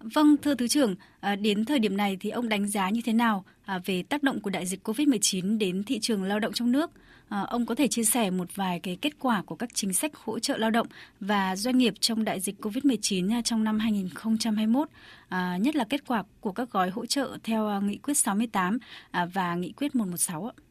[0.00, 3.12] Vâng, thưa Thứ trưởng, à, đến thời điểm này thì ông đánh giá như thế
[3.12, 6.72] nào à, về tác động của đại dịch COVID-19 đến thị trường lao động trong
[6.72, 6.90] nước?
[7.28, 10.12] À, ông có thể chia sẻ một vài cái kết quả của các chính sách
[10.16, 10.86] hỗ trợ lao động
[11.20, 14.88] và doanh nghiệp trong đại dịch COVID-19 trong năm 2021,
[15.60, 18.78] nhất là kết quả của các gói hỗ trợ theo nghị quyết 68
[19.34, 20.67] và nghị quyết 116 ạ?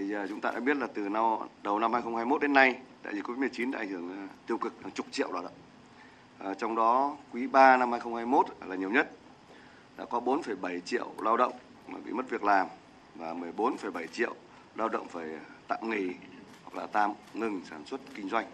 [0.00, 1.08] Thì à, chúng ta đã biết là từ
[1.62, 4.90] đầu năm 2021 đến nay, đại dịch COVID-19 đã ảnh hưởng à, tiêu cực hàng
[4.90, 5.52] chục triệu lao động
[6.38, 9.10] À, trong đó quý 3 năm 2021 là nhiều nhất.
[9.96, 11.52] Đã có 4,7 triệu lao động
[11.88, 12.66] mà bị mất việc làm
[13.14, 14.34] và 14,7 triệu
[14.76, 15.26] lao động phải
[15.68, 16.14] tạm nghỉ
[16.64, 18.46] hoặc là tạm ngừng sản xuất kinh doanh.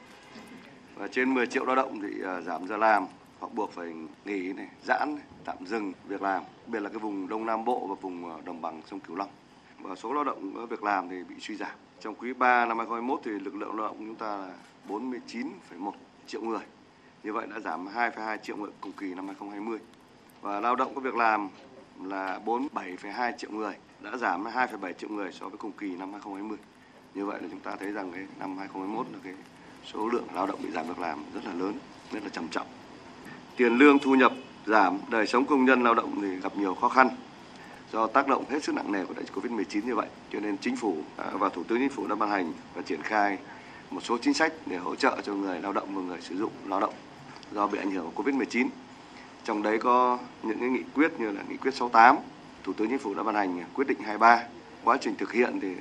[0.95, 3.07] Và trên 10 triệu lao động thì à, giảm giờ làm
[3.39, 3.93] hoặc buộc phải
[4.25, 7.65] nghỉ này, giãn, này, tạm dừng việc làm, đặc biệt là cái vùng Đông Nam
[7.65, 9.31] Bộ và vùng đồng bằng sông Cửu Long.
[9.89, 11.71] Và số lao động việc làm thì bị suy giảm.
[12.01, 14.55] Trong quý 3 năm 2021 thì lực lượng lao động chúng ta là
[14.89, 15.93] 49,1
[16.27, 16.61] triệu người
[17.23, 19.79] như vậy đã giảm 2,2 triệu người cùng kỳ năm 2020.
[20.43, 21.49] Và lao động có việc làm
[22.03, 26.59] là 47,2 triệu người, đã giảm 2,7 triệu người so với cùng kỳ năm 2020.
[27.15, 29.35] Như vậy là chúng ta thấy rằng cái năm 2021 là cái
[29.93, 31.79] số lượng lao động bị giảm việc làm rất là lớn,
[32.13, 32.67] rất là trầm trọng.
[33.57, 34.33] Tiền lương thu nhập
[34.67, 37.09] giảm, đời sống công nhân lao động thì gặp nhiều khó khăn
[37.93, 40.07] do tác động hết sức nặng nề của đại dịch Covid-19 như vậy.
[40.33, 43.03] Cho nên chính phủ à, và Thủ tướng Chính phủ đã ban hành và triển
[43.03, 43.39] khai
[43.91, 46.53] một số chính sách để hỗ trợ cho người lao động và người sử dụng
[46.67, 46.95] lao động
[47.53, 48.69] do bị ảnh hưởng của Covid-19.
[49.45, 52.17] Trong đấy có những cái nghị quyết như là nghị quyết 68,
[52.65, 54.43] Thủ tướng Chính phủ đã ban hành quyết định 23.
[54.85, 55.73] Quá trình thực hiện thì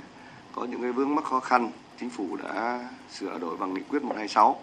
[0.56, 2.80] có những cái vướng mắc khó khăn, Chính phủ đã
[3.12, 4.60] sửa đổi bằng nghị quyết 126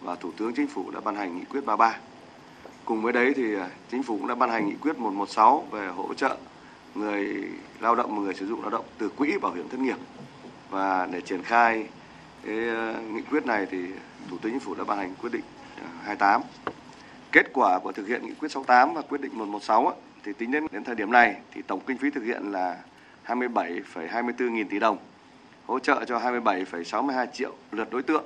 [0.00, 1.98] và Thủ tướng Chính phủ đã ban hành nghị quyết 33.
[2.84, 5.86] Cùng với đấy thì à, Chính phủ cũng đã ban hành nghị quyết 116 về
[5.86, 6.36] hỗ trợ
[6.94, 7.44] người
[7.80, 9.96] lao động và người sử dụng lao động từ quỹ bảo hiểm thất nghiệp.
[10.70, 11.86] Và để triển khai
[12.46, 13.78] cái ờ, nghị quyết này thì
[14.30, 15.42] Thủ tướng Chính phủ đã ban hành quyết định
[15.76, 16.42] ờ, 28.
[17.32, 19.92] Kết quả của thực hiện nghị quyết 68 và quyết định 116
[20.24, 22.76] thì tính đến đến thời điểm này thì tổng kinh phí thực hiện là
[23.26, 24.98] 27,24 nghìn tỷ đồng,
[25.66, 28.24] hỗ trợ cho 27,62 triệu lượt đối tượng.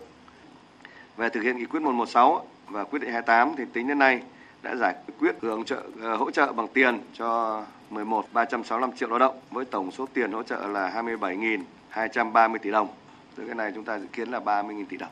[1.16, 4.22] Về thực hiện nghị quyết 116 và quyết định 28 thì tính đến nay
[4.66, 9.18] đã giải quyết hưởng trợ ờ, hỗ trợ bằng tiền cho 11 365 triệu lao
[9.18, 12.88] động với tổng số tiền hỗ trợ là 27.230 tỷ đồng.
[13.36, 15.10] Từ cái này chúng ta dự kiến là 30.000 tỷ đồng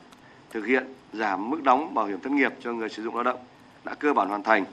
[0.51, 0.83] thực hiện
[1.13, 3.39] giảm mức đóng bảo hiểm thất nghiệp cho người sử dụng lao động
[3.83, 4.65] đã cơ bản hoàn thành.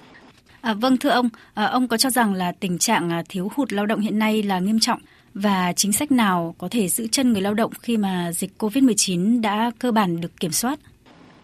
[0.60, 3.72] À, vâng thưa ông, à, ông có cho rằng là tình trạng à, thiếu hụt
[3.72, 5.00] lao động hiện nay là nghiêm trọng
[5.34, 9.40] và chính sách nào có thể giữ chân người lao động khi mà dịch Covid-19
[9.40, 10.78] đã cơ bản được kiểm soát?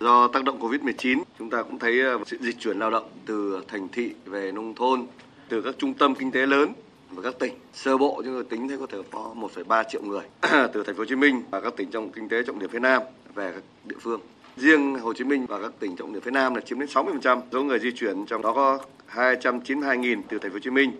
[0.00, 3.62] Do tác động Covid-19, chúng ta cũng thấy ờ, sự dịch chuyển lao động từ
[3.68, 5.06] thành thị về nông thôn,
[5.48, 6.72] từ các trung tâm kinh tế lớn
[7.10, 10.22] và các tỉnh sơ bộ chúng tôi tính thấy có thể có 1,3 triệu người
[10.72, 12.78] từ thành phố Hồ Chí Minh và các tỉnh trong kinh tế trọng điểm phía
[12.78, 13.02] Nam
[13.34, 14.20] về các địa phương.
[14.56, 17.40] Riêng Hồ Chí Minh và các tỉnh trọng điểm phía Nam là chiếm đến 60%
[17.52, 18.78] số người di chuyển, trong đó có
[19.14, 20.92] 292.000 từ thành phố Hồ Chí Minh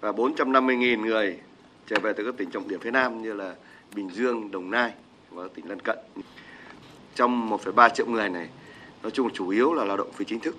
[0.00, 1.38] và 450.000 người
[1.86, 3.54] trở về từ các tỉnh trọng điểm phía Nam như là
[3.94, 4.92] Bình Dương, Đồng Nai
[5.30, 5.98] và các tỉnh lân cận.
[7.16, 8.48] Trong 1,3 triệu người này,
[9.02, 10.56] nói chung chủ yếu là lao động phi chính thức.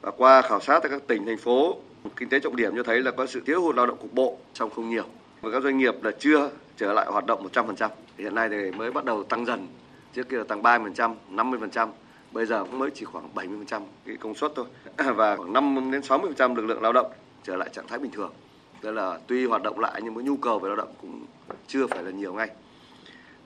[0.00, 1.76] Và qua khảo sát tại các tỉnh, thành phố,
[2.16, 4.38] kinh tế trọng điểm cho thấy là có sự thiếu hụt lao động cục bộ
[4.54, 5.04] trong không nhiều.
[5.40, 7.88] Và các doanh nghiệp là chưa trở lại hoạt động 100%.
[8.18, 9.66] Hiện nay thì mới bắt đầu tăng dần
[10.14, 11.88] trước kia là tăng 30%, 50%,
[12.32, 14.66] bây giờ cũng mới chỉ khoảng 70% cái công suất thôi
[15.14, 18.32] và khoảng 5 đến 60% lực lượng lao động trở lại trạng thái bình thường.
[18.80, 21.24] Tức là tuy hoạt động lại nhưng mà nhu cầu về lao động cũng
[21.66, 22.48] chưa phải là nhiều ngay.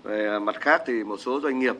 [0.03, 1.77] Về mặt khác thì một số doanh nghiệp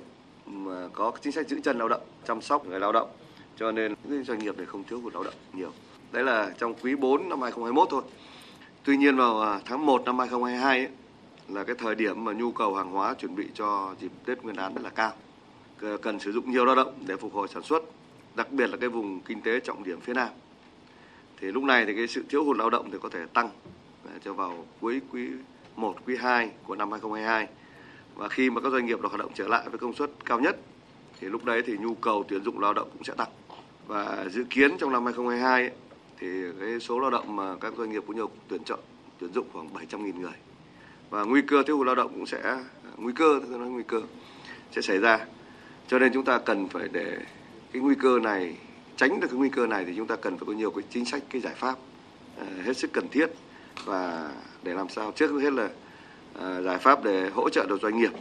[0.93, 3.09] có chính sách giữ chân lao động, chăm sóc người lao động
[3.57, 5.73] cho nên những doanh nghiệp này không thiếu hụt lao động nhiều.
[6.13, 8.03] Đấy là trong quý 4 năm 2021 thôi.
[8.85, 10.89] Tuy nhiên vào à, tháng 1 năm 2022 ấy,
[11.49, 14.57] là cái thời điểm mà nhu cầu hàng hóa chuẩn bị cho dịp Tết Nguyên
[14.57, 15.13] đán rất là cao.
[16.03, 17.83] Cần sử dụng nhiều lao động để phục hồi sản xuất,
[18.35, 20.29] đặc biệt là cái vùng kinh tế trọng điểm phía Nam.
[21.41, 23.51] thì lúc này thì cái sự thiếu hụt lao động thì có thể tăng
[24.07, 25.29] à, cho vào cuối quý
[25.77, 27.49] 1, quý 2 của năm 2022
[28.17, 30.41] và khi mà các doanh nghiệp được hoạt động trở lại với công suất cao
[30.41, 30.57] nhất
[31.21, 33.29] thì lúc đấy thì nhu cầu tuyển dụng lao động cũng sẽ tăng.
[33.87, 35.71] Và dự kiến trong năm 2022 ấy,
[36.19, 36.27] thì
[36.61, 38.79] cái số lao động mà các doanh nghiệp cũng nhiều tuyển chọn
[39.19, 40.33] tuyển dụng khoảng 700.000 người.
[41.11, 42.59] Và nguy cơ thiếu hụt lao động cũng sẽ
[42.97, 44.01] nguy cơ tôi nói nguy cơ
[44.73, 45.27] sẽ xảy ra.
[45.89, 47.19] Cho nên chúng ta cần phải để
[47.73, 48.57] cái nguy cơ này
[48.97, 51.05] tránh được cái nguy cơ này thì chúng ta cần phải có nhiều cái chính
[51.05, 51.79] sách cái giải pháp
[52.41, 53.27] uh, hết sức cần thiết.
[53.85, 54.31] Và
[54.63, 55.71] để làm sao trước hết là
[56.65, 58.13] giải pháp để hỗ trợ được doanh nghiệp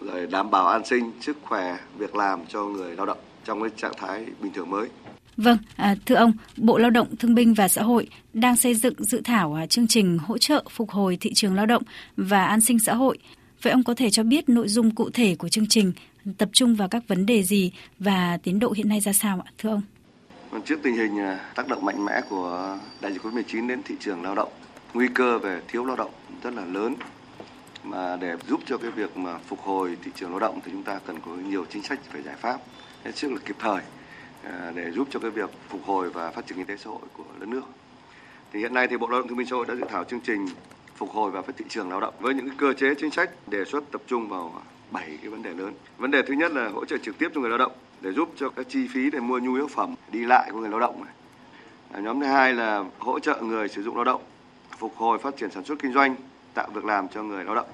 [0.00, 3.70] rồi đảm bảo an sinh sức khỏe việc làm cho người lao động trong cái
[3.76, 4.88] trạng thái bình thường mới
[5.36, 9.04] Vâng, à, thưa ông, Bộ Lao động Thương binh và Xã hội đang xây dựng
[9.04, 11.82] dự thảo à, chương trình hỗ trợ phục hồi thị trường lao động
[12.16, 13.18] và an sinh xã hội.
[13.62, 15.92] Vậy ông có thể cho biết nội dung cụ thể của chương trình
[16.38, 19.52] tập trung vào các vấn đề gì và tiến độ hiện nay ra sao ạ,
[19.58, 19.82] thưa ông?
[20.50, 23.94] Vâng, trước tình hình à, tác động mạnh mẽ của đại dịch Covid-19 đến thị
[24.00, 24.52] trường lao động,
[24.94, 26.10] nguy cơ về thiếu lao động
[26.42, 26.94] rất là lớn
[27.86, 30.82] mà để giúp cho cái việc mà phục hồi thị trường lao động thì chúng
[30.82, 32.60] ta cần có nhiều chính sách về giải pháp
[33.04, 33.82] hết sức là kịp thời
[34.42, 37.00] à, để giúp cho cái việc phục hồi và phát triển kinh tế xã hội
[37.12, 37.62] của đất nước.
[38.52, 40.20] Thì hiện nay thì Bộ Lao động Thương binh Xã hội đã dự thảo chương
[40.20, 40.46] trình
[40.96, 43.64] phục hồi và phát thị trường lao động với những cơ chế chính sách đề
[43.64, 45.74] xuất tập trung vào bảy cái vấn đề lớn.
[45.98, 48.32] Vấn đề thứ nhất là hỗ trợ trực tiếp cho người lao động để giúp
[48.36, 51.04] cho các chi phí để mua nhu yếu phẩm đi lại của người lao động.
[51.98, 54.22] Nhóm thứ hai là hỗ trợ người sử dụng lao động
[54.78, 56.16] phục hồi phát triển sản xuất kinh doanh,
[56.56, 57.68] tạo việc làm cho người lao động.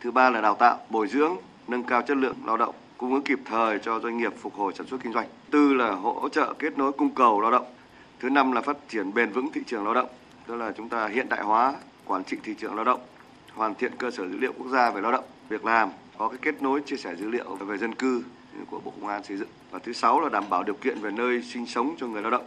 [0.00, 1.36] Thứ ba là đào tạo, bồi dưỡng,
[1.68, 4.72] nâng cao chất lượng lao động cung ứng kịp thời cho doanh nghiệp phục hồi
[4.76, 5.26] sản xuất kinh doanh.
[5.50, 7.66] Tư là hỗ trợ kết nối cung cầu lao động.
[8.20, 10.08] Thứ năm là phát triển bền vững thị trường lao động,
[10.46, 11.74] tức là chúng ta hiện đại hóa
[12.04, 13.00] quản trị thị trường lao động,
[13.54, 16.38] hoàn thiện cơ sở dữ liệu quốc gia về lao động, việc làm, có cái
[16.42, 18.22] kết nối chia sẻ dữ liệu về dân cư
[18.70, 19.48] của Bộ Công an xây dựng.
[19.70, 22.30] Và thứ sáu là đảm bảo điều kiện về nơi sinh sống cho người lao
[22.30, 22.44] động.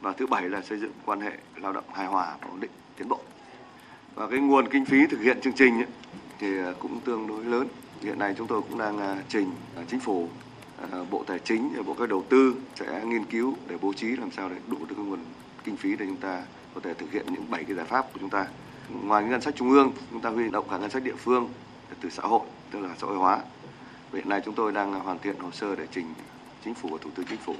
[0.00, 2.70] Và thứ bảy là xây dựng quan hệ lao động hài hòa và ổn định,
[2.96, 3.20] tiến bộ.
[4.14, 5.86] Và cái nguồn kinh phí thực hiện chương trình ấy,
[6.38, 7.68] thì à, cũng tương đối lớn.
[8.02, 10.28] Hiện nay chúng tôi cũng đang à, trình à, chính phủ
[11.10, 14.48] bộ tài chính bộ các đầu tư sẽ nghiên cứu để bố trí làm sao
[14.48, 15.18] để đủ được cái nguồn
[15.64, 16.42] kinh phí để chúng ta
[16.74, 18.46] có thể thực hiện những bảy cái giải pháp của chúng ta.
[19.02, 21.48] Ngoài ngân sách trung ương chúng ta huy động cả ngân sách địa phương
[22.00, 22.40] từ xã hội
[22.70, 23.38] tức là xã hội hóa.
[24.12, 26.06] Hiện nay chúng tôi đang hoàn thiện hồ sơ để trình
[26.64, 27.54] chính phủ và thủ tướng chính phủ.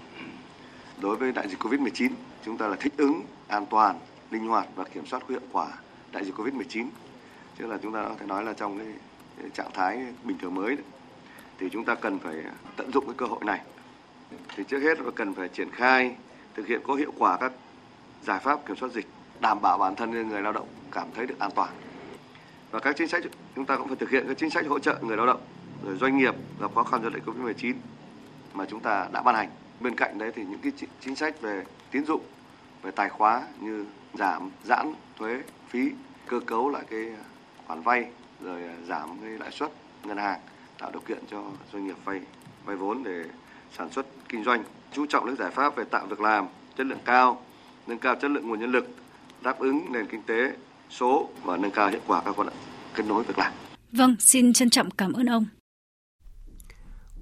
[1.01, 2.13] Đối với đại dịch covid 19
[2.45, 3.99] chúng ta là thích ứng an toàn
[4.31, 5.69] linh hoạt và kiểm soát hiệu quả
[6.13, 6.87] đại dịch covid 19
[7.61, 8.87] Chứ là chúng ta có thể nói là trong cái
[9.55, 10.85] trạng thái bình thường mới đấy,
[11.59, 12.35] thì chúng ta cần phải
[12.77, 13.61] tận dụng cái cơ hội này.
[14.57, 16.17] Thì trước hết là cần phải triển khai
[16.55, 17.53] thực hiện có hiệu quả các
[18.23, 19.07] giải pháp kiểm soát dịch,
[19.41, 21.71] đảm bảo bản thân người lao động cảm thấy được an toàn.
[22.71, 23.23] Và các chính sách
[23.57, 25.41] chúng ta cũng phải thực hiện các chính sách hỗ trợ người lao động,
[25.85, 27.75] rồi doanh nghiệp gặp khó khăn do đại Covid-19
[28.55, 29.49] mà chúng ta đã ban hành.
[29.81, 32.23] Bên cạnh đấy thì những cái chính sách về tín dụng,
[32.83, 33.85] về tài khóa như
[34.15, 35.91] giảm, giãn thuế, phí,
[36.27, 37.07] cơ cấu lại cái
[37.67, 38.07] khoản vay
[38.45, 39.71] rồi giảm cái lãi suất
[40.05, 40.41] ngân hàng
[40.79, 42.21] tạo điều kiện cho doanh nghiệp vay
[42.65, 43.25] vay vốn để
[43.77, 46.47] sản xuất kinh doanh chú trọng những giải pháp về tạo việc làm
[46.77, 47.43] chất lượng cao
[47.87, 48.89] nâng cao chất lượng nguồn nhân lực
[49.43, 50.53] đáp ứng nền kinh tế
[50.91, 52.57] số và nâng cao hiệu quả các hoạt động
[52.95, 53.53] kết nối việc làm.
[53.93, 55.47] Vâng, xin trân trọng cảm ơn ông.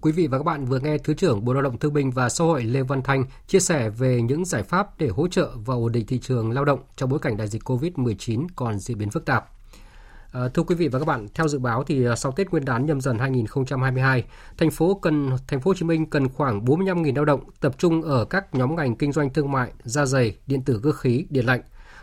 [0.01, 2.29] Quý vị và các bạn vừa nghe Thứ trưởng Bộ Lao động Thương binh và
[2.29, 5.75] Xã hội Lê Văn Thanh chia sẻ về những giải pháp để hỗ trợ và
[5.75, 9.11] ổn định thị trường lao động trong bối cảnh đại dịch COVID-19 còn diễn biến
[9.11, 9.49] phức tạp.
[10.33, 12.65] À, thưa quý vị và các bạn, theo dự báo thì ờ, sau Tết Nguyên
[12.65, 14.25] đán nhâm dần 2022,
[14.59, 18.03] thành phố cần thành phố Hồ Chí Minh cần khoảng 45.000 lao động tập trung
[18.03, 21.47] ở các nhóm ngành kinh doanh thương mại, da giày, điện tử cơ khí, điện
[21.47, 21.61] lạnh.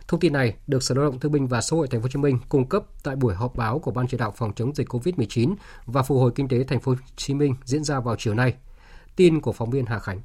[0.07, 2.09] Thông tin này được Sở Lao động Thương binh và Xã hội Thành phố Hồ
[2.09, 4.87] Chí Minh cung cấp tại buổi họp báo của Ban chỉ đạo phòng chống dịch
[4.87, 8.33] COVID-19 và phục hồi kinh tế Thành phố Hồ Chí Minh diễn ra vào chiều
[8.33, 8.53] nay.
[9.15, 10.21] Tin của phóng viên Hà Khánh.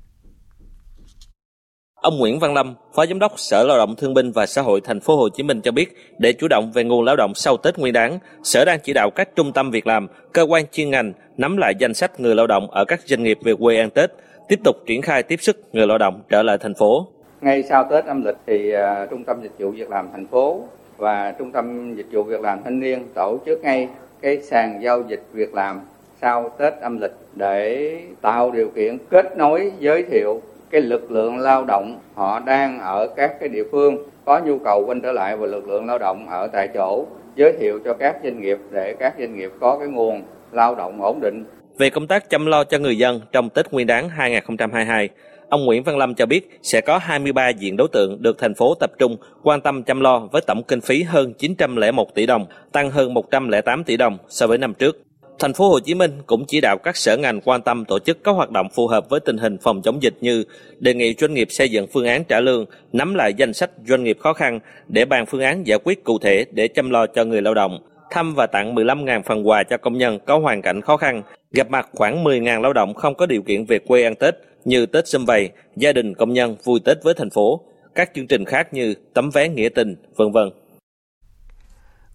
[1.95, 4.81] Ông Nguyễn Văn Lâm, Phó Giám đốc Sở Lao động Thương binh và Xã hội
[4.81, 7.57] Thành phố Hồ Chí Minh cho biết, để chủ động về nguồn lao động sau
[7.57, 10.91] Tết Nguyên đán, Sở đang chỉ đạo các trung tâm việc làm, cơ quan chuyên
[10.91, 13.91] ngành nắm lại danh sách người lao động ở các doanh nghiệp về quê ăn
[13.91, 14.11] Tết,
[14.49, 17.09] tiếp tục triển khai tiếp sức người lao động trở lại thành phố.
[17.41, 20.65] Ngay sau Tết âm lịch thì uh, Trung tâm Dịch vụ Việc làm thành phố
[20.97, 23.89] và Trung tâm Dịch vụ Việc làm thanh niên tổ chức ngay
[24.21, 25.81] cái sàn giao dịch việc làm
[26.21, 31.39] sau Tết âm lịch để tạo điều kiện kết nối giới thiệu cái lực lượng
[31.39, 35.37] lao động họ đang ở các cái địa phương có nhu cầu quay trở lại
[35.37, 38.95] và lực lượng lao động ở tại chỗ giới thiệu cho các doanh nghiệp để
[38.99, 40.23] các doanh nghiệp có cái nguồn
[40.53, 41.45] lao động ổn định.
[41.79, 45.09] Về công tác chăm lo cho người dân trong Tết Nguyên đán 2022,
[45.51, 48.75] ông Nguyễn Văn Lâm cho biết sẽ có 23 diện đối tượng được thành phố
[48.75, 52.91] tập trung quan tâm chăm lo với tổng kinh phí hơn 901 tỷ đồng, tăng
[52.91, 54.97] hơn 108 tỷ đồng so với năm trước.
[55.39, 58.25] Thành phố Hồ Chí Minh cũng chỉ đạo các sở ngành quan tâm tổ chức
[58.25, 60.45] các hoạt động phù hợp với tình hình phòng chống dịch như
[60.79, 64.05] đề nghị doanh nghiệp xây dựng phương án trả lương, nắm lại danh sách doanh
[64.05, 67.25] nghiệp khó khăn để bàn phương án giải quyết cụ thể để chăm lo cho
[67.25, 67.79] người lao động,
[68.11, 71.23] thăm và tặng 15.000 phần quà cho công nhân có hoàn cảnh khó khăn,
[71.53, 74.35] gặp mặt khoảng 10.000 lao động không có điều kiện về quê ăn Tết
[74.65, 77.61] như Tết xâm vầy, gia đình công nhân vui Tết với thành phố,
[77.95, 80.51] các chương trình khác như tấm vé nghĩa tình, vân vân.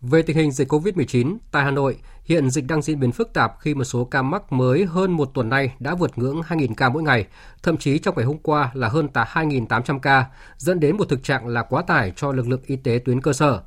[0.01, 3.51] Về tình hình dịch COVID-19 tại Hà Nội, hiện dịch đang diễn biến phức tạp
[3.59, 6.89] khi một số ca mắc mới hơn một tuần nay đã vượt ngưỡng 2.000 ca
[6.89, 7.25] mỗi ngày,
[7.63, 10.25] thậm chí trong ngày hôm qua là hơn 2.800 ca,
[10.57, 13.33] dẫn đến một thực trạng là quá tải cho lực lượng y tế tuyến cơ
[13.33, 13.61] sở.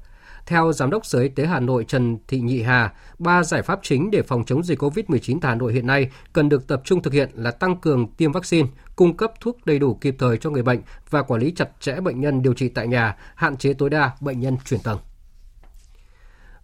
[0.49, 3.81] Theo Giám đốc Sở Y tế Hà Nội Trần Thị Nhị Hà, ba giải pháp
[3.83, 7.03] chính để phòng chống dịch COVID-19 tại Hà Nội hiện nay cần được tập trung
[7.03, 10.51] thực hiện là tăng cường tiêm vaccine, cung cấp thuốc đầy đủ kịp thời cho
[10.51, 10.81] người bệnh
[11.11, 14.11] và quản lý chặt chẽ bệnh nhân điều trị tại nhà, hạn chế tối đa
[14.21, 14.99] bệnh nhân chuyển tầng.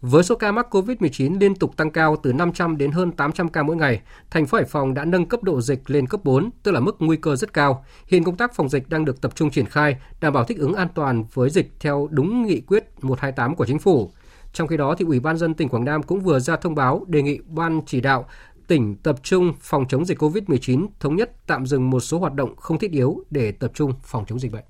[0.06, 3.62] Với số ca mắc COVID-19 liên tục tăng cao từ 500 đến hơn 800 ca
[3.62, 4.00] mỗi ngày,
[4.30, 6.96] thành phố Hải Phòng đã nâng cấp độ dịch lên cấp 4, tức là mức
[6.98, 7.84] nguy cơ rất cao.
[8.06, 10.74] Hiện công tác phòng dịch đang được tập trung triển khai, đảm bảo thích ứng
[10.74, 14.10] an toàn với dịch theo đúng nghị quyết 128 của chính phủ.
[14.52, 17.04] Trong khi đó, thì Ủy ban dân tỉnh Quảng Nam cũng vừa ra thông báo
[17.08, 18.26] đề nghị ban chỉ đạo
[18.66, 22.56] tỉnh tập trung phòng chống dịch COVID-19 thống nhất tạm dừng một số hoạt động
[22.56, 24.64] không thiết yếu để tập trung phòng chống dịch bệnh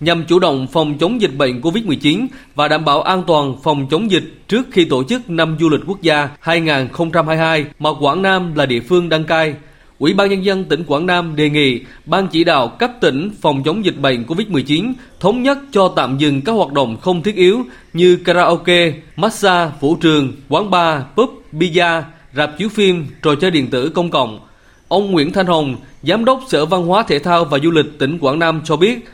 [0.00, 4.10] nhằm chủ động phòng chống dịch bệnh COVID-19 và đảm bảo an toàn phòng chống
[4.10, 8.66] dịch trước khi tổ chức năm du lịch quốc gia 2022 mà Quảng Nam là
[8.66, 9.54] địa phương đăng cai.
[9.98, 13.62] Ủy ban Nhân dân tỉnh Quảng Nam đề nghị Ban chỉ đạo cấp tỉnh phòng
[13.64, 17.62] chống dịch bệnh COVID-19 thống nhất cho tạm dừng các hoạt động không thiết yếu
[17.92, 22.02] như karaoke, massage, vũ trường, quán bar, pub, bia,
[22.34, 24.40] rạp chiếu phim, trò chơi điện tử công cộng.
[24.88, 28.18] Ông Nguyễn Thanh Hồng, Giám đốc Sở Văn hóa Thể thao và Du lịch tỉnh
[28.18, 29.08] Quảng Nam cho biết,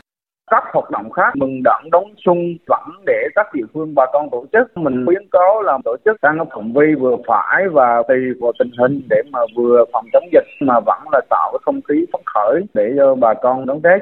[0.51, 2.37] các hoạt động khác mừng đón đón xuân
[2.67, 4.77] vẫn để các địa phương bà con tổ chức.
[4.77, 8.71] Mình khuyến cáo là tổ chức tăng phạm vi vừa phải và tùy vào tình
[8.79, 12.21] hình để mà vừa phòng chống dịch mà vẫn là tạo cái không khí phấn
[12.33, 14.01] khởi để cho bà con đón tết.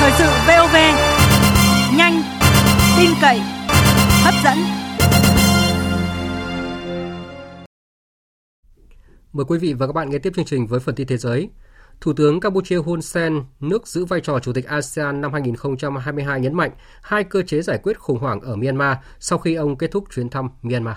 [0.00, 0.76] Thời sự VOV
[1.98, 2.14] nhanh
[2.98, 3.38] tin cậy
[4.24, 4.56] hấp dẫn.
[9.32, 11.48] Mời quý vị và các bạn nghe tiếp chương trình với phần tin thế giới.
[12.00, 16.54] Thủ tướng Campuchia Hun Sen, nước giữ vai trò Chủ tịch ASEAN năm 2022 nhấn
[16.54, 16.70] mạnh
[17.02, 20.28] hai cơ chế giải quyết khủng hoảng ở Myanmar sau khi ông kết thúc chuyến
[20.28, 20.96] thăm Myanmar.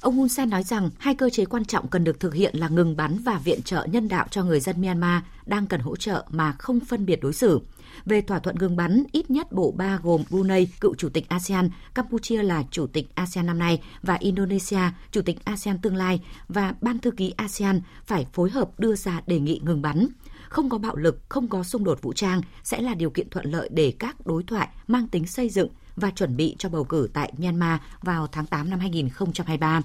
[0.00, 2.68] Ông Hun Sen nói rằng hai cơ chế quan trọng cần được thực hiện là
[2.68, 6.24] ngừng bắn và viện trợ nhân đạo cho người dân Myanmar đang cần hỗ trợ
[6.30, 7.60] mà không phân biệt đối xử.
[8.06, 11.70] Về thỏa thuận ngừng bắn, ít nhất bộ ba gồm Brunei, cựu chủ tịch ASEAN,
[11.94, 14.80] Campuchia là chủ tịch ASEAN năm nay và Indonesia,
[15.10, 19.20] chủ tịch ASEAN tương lai và ban thư ký ASEAN phải phối hợp đưa ra
[19.26, 20.06] đề nghị ngừng bắn.
[20.48, 23.50] Không có bạo lực, không có xung đột vũ trang sẽ là điều kiện thuận
[23.50, 27.08] lợi để các đối thoại mang tính xây dựng và chuẩn bị cho bầu cử
[27.12, 29.82] tại Myanmar vào tháng 8 năm 2023.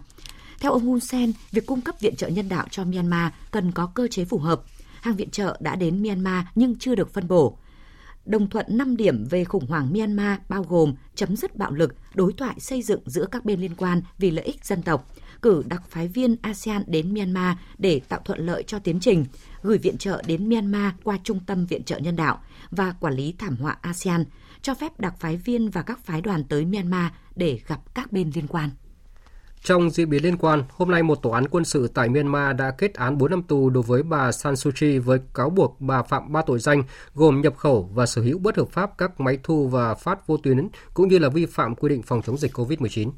[0.59, 3.85] Theo ông Hun Sen, việc cung cấp viện trợ nhân đạo cho Myanmar cần có
[3.85, 4.61] cơ chế phù hợp.
[5.01, 7.57] Hàng viện trợ đã đến Myanmar nhưng chưa được phân bổ
[8.29, 12.33] đồng thuận 5 điểm về khủng hoảng Myanmar bao gồm chấm dứt bạo lực, đối
[12.33, 15.11] thoại xây dựng giữa các bên liên quan vì lợi ích dân tộc,
[15.41, 19.25] cử đặc phái viên ASEAN đến Myanmar để tạo thuận lợi cho tiến trình,
[19.61, 22.39] gửi viện trợ đến Myanmar qua Trung tâm Viện trợ Nhân đạo
[22.71, 24.23] và Quản lý Thảm họa ASEAN,
[24.61, 28.31] cho phép đặc phái viên và các phái đoàn tới Myanmar để gặp các bên
[28.35, 28.69] liên quan.
[29.63, 32.71] Trong diễn biến liên quan, hôm nay một tòa án quân sự tại Myanmar đã
[32.71, 36.03] kết án 4 năm tù đối với bà San Suu Kyi với cáo buộc bà
[36.03, 36.83] phạm 3 tội danh
[37.13, 40.37] gồm nhập khẩu và sở hữu bất hợp pháp các máy thu và phát vô
[40.37, 43.11] tuyến cũng như là vi phạm quy định phòng chống dịch COVID-19.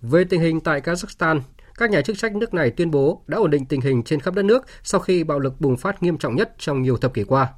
[0.00, 1.40] Về tình hình tại Kazakhstan,
[1.78, 4.34] các nhà chức trách nước này tuyên bố đã ổn định tình hình trên khắp
[4.34, 7.24] đất nước sau khi bạo lực bùng phát nghiêm trọng nhất trong nhiều thập kỷ
[7.24, 7.48] qua.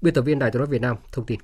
[0.00, 1.40] Biên tập viên Đài tiếng nói Việt Nam thông tin.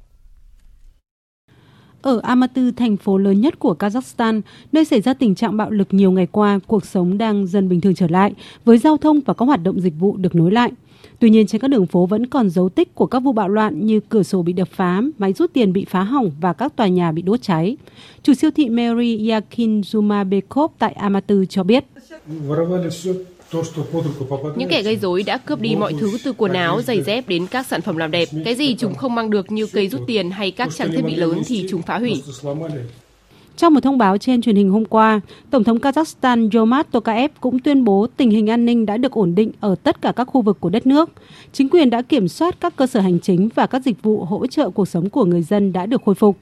[2.03, 4.40] Ở Almaty, thành phố lớn nhất của Kazakhstan,
[4.72, 7.80] nơi xảy ra tình trạng bạo lực nhiều ngày qua, cuộc sống đang dần bình
[7.80, 8.34] thường trở lại,
[8.64, 10.72] với giao thông và các hoạt động dịch vụ được nối lại.
[11.18, 13.86] Tuy nhiên trên các đường phố vẫn còn dấu tích của các vụ bạo loạn
[13.86, 16.86] như cửa sổ bị đập phá, máy rút tiền bị phá hỏng và các tòa
[16.86, 17.76] nhà bị đốt cháy.
[18.22, 21.84] Chủ siêu thị Mary Yakin Zumabekov tại Almaty cho biết.
[24.57, 27.46] Những kẻ gây rối đã cướp đi mọi thứ từ quần áo, giày dép đến
[27.51, 28.28] các sản phẩm làm đẹp.
[28.44, 31.14] Cái gì chúng không mang được như cây rút tiền hay các trang thiết bị
[31.14, 32.22] lớn thì chúng phá hủy.
[33.57, 35.20] Trong một thông báo trên truyền hình hôm qua,
[35.51, 39.34] Tổng thống Kazakhstan Jomart Tokayev cũng tuyên bố tình hình an ninh đã được ổn
[39.34, 41.11] định ở tất cả các khu vực của đất nước.
[41.53, 44.46] Chính quyền đã kiểm soát các cơ sở hành chính và các dịch vụ hỗ
[44.46, 46.36] trợ cuộc sống của người dân đã được khôi phục.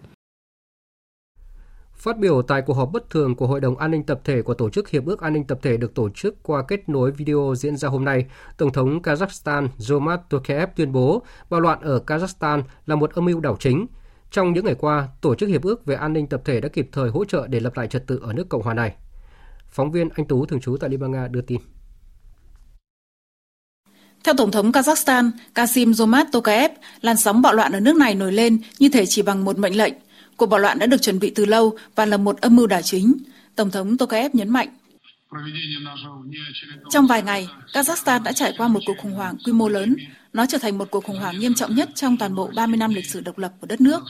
[1.99, 4.55] Phát biểu tại cuộc họp bất thường của Hội đồng An ninh Tập thể của
[4.55, 7.55] Tổ chức Hiệp ước An ninh Tập thể được tổ chức qua kết nối video
[7.57, 8.27] diễn ra hôm nay,
[8.57, 13.41] Tổng thống Kazakhstan Zomat Tokayev tuyên bố bạo loạn ở Kazakhstan là một âm mưu
[13.41, 13.87] đảo chính.
[14.31, 16.89] Trong những ngày qua, Tổ chức Hiệp ước về An ninh Tập thể đã kịp
[16.93, 18.95] thời hỗ trợ để lập lại trật tự ở nước Cộng hòa này.
[19.69, 21.61] Phóng viên Anh Tú thường trú tại Liên bang Nga đưa tin.
[24.25, 26.71] Theo Tổng thống Kazakhstan Kasim Zomat Tokayev,
[27.01, 29.77] làn sóng bạo loạn ở nước này nổi lên như thể chỉ bằng một mệnh
[29.77, 29.95] lệnh.
[30.39, 32.83] Cuộc bạo loạn đã được chuẩn bị từ lâu và là một âm mưu đảo
[32.83, 33.13] chính.
[33.57, 34.69] Tổng thống Tokayev nhấn mạnh.
[36.91, 39.97] Trong vài ngày, Kazakhstan đã trải qua một cuộc khủng hoảng quy mô lớn.
[40.33, 42.95] Nó trở thành một cuộc khủng hoảng nghiêm trọng nhất trong toàn bộ 30 năm
[42.95, 44.03] lịch sử độc lập của đất nước.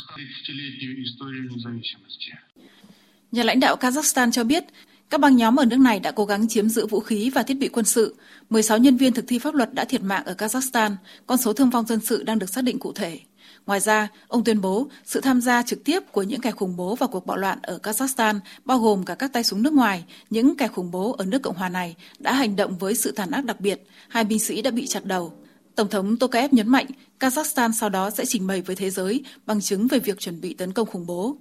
[3.33, 4.65] Nhà lãnh đạo Kazakhstan cho biết
[5.11, 7.59] các băng nhóm ở nước này đã cố gắng chiếm giữ vũ khí và thiết
[7.59, 8.15] bị quân sự.
[8.51, 11.71] 16 nhân viên thực thi pháp luật đã thiệt mạng ở Kazakhstan, con số thương
[11.71, 13.21] vong dân sự đang được xác định cụ thể.
[13.69, 16.95] Ngoài ra, ông tuyên bố sự tham gia trực tiếp của những kẻ khủng bố
[16.95, 20.57] vào cuộc bạo loạn ở Kazakhstan, bao gồm cả các tay súng nước ngoài, những
[20.57, 23.45] kẻ khủng bố ở nước Cộng hòa này đã hành động với sự tàn ác
[23.45, 25.33] đặc biệt, hai binh sĩ đã bị chặt đầu.
[25.75, 26.87] Tổng thống Tokayev nhấn mạnh
[27.21, 30.55] Kazakhstan sau đó sẽ trình bày với thế giới bằng chứng về việc chuẩn bị
[30.55, 31.37] tấn công khủng bố.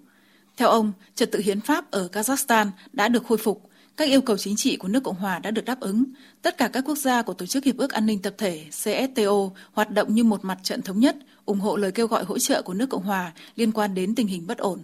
[0.57, 4.37] Theo ông, trật tự hiến pháp ở Kazakhstan đã được khôi phục, các yêu cầu
[4.37, 6.03] chính trị của nước Cộng hòa đã được đáp ứng.
[6.41, 9.49] Tất cả các quốc gia của Tổ chức Hiệp ước An ninh Tập thể CSTO
[9.71, 11.15] hoạt động như một mặt trận thống nhất,
[11.47, 14.27] ủng hộ lời kêu gọi hỗ trợ của nước Cộng hòa liên quan đến tình
[14.27, 14.79] hình bất ổn.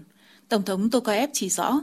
[0.49, 1.81] Tổng thống Tokayev chỉ rõ,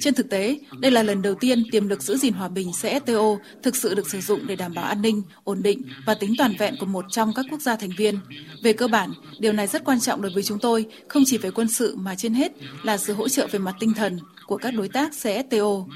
[0.00, 3.36] trên thực tế, đây là lần đầu tiên tiềm lực giữ gìn hòa bình CSTO
[3.62, 6.54] thực sự được sử dụng để đảm bảo an ninh, ổn định và tính toàn
[6.58, 8.18] vẹn của một trong các quốc gia thành viên.
[8.62, 11.50] Về cơ bản, điều này rất quan trọng đối với chúng tôi, không chỉ về
[11.50, 12.52] quân sự mà trên hết
[12.82, 15.86] là sự hỗ trợ về mặt tinh thần của các đối tác CSTO.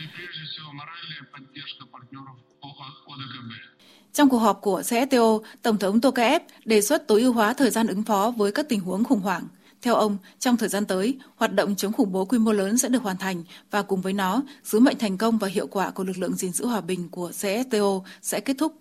[4.12, 7.86] Trong cuộc họp của CSTO, Tổng thống Tokayev đề xuất tối ưu hóa thời gian
[7.86, 9.42] ứng phó với các tình huống khủng hoảng.
[9.82, 12.88] Theo ông, trong thời gian tới, hoạt động chống khủng bố quy mô lớn sẽ
[12.88, 16.04] được hoàn thành và cùng với nó, sứ mệnh thành công và hiệu quả của
[16.04, 18.72] lực lượng gìn giữ hòa bình của CSTO sẽ kết thúc.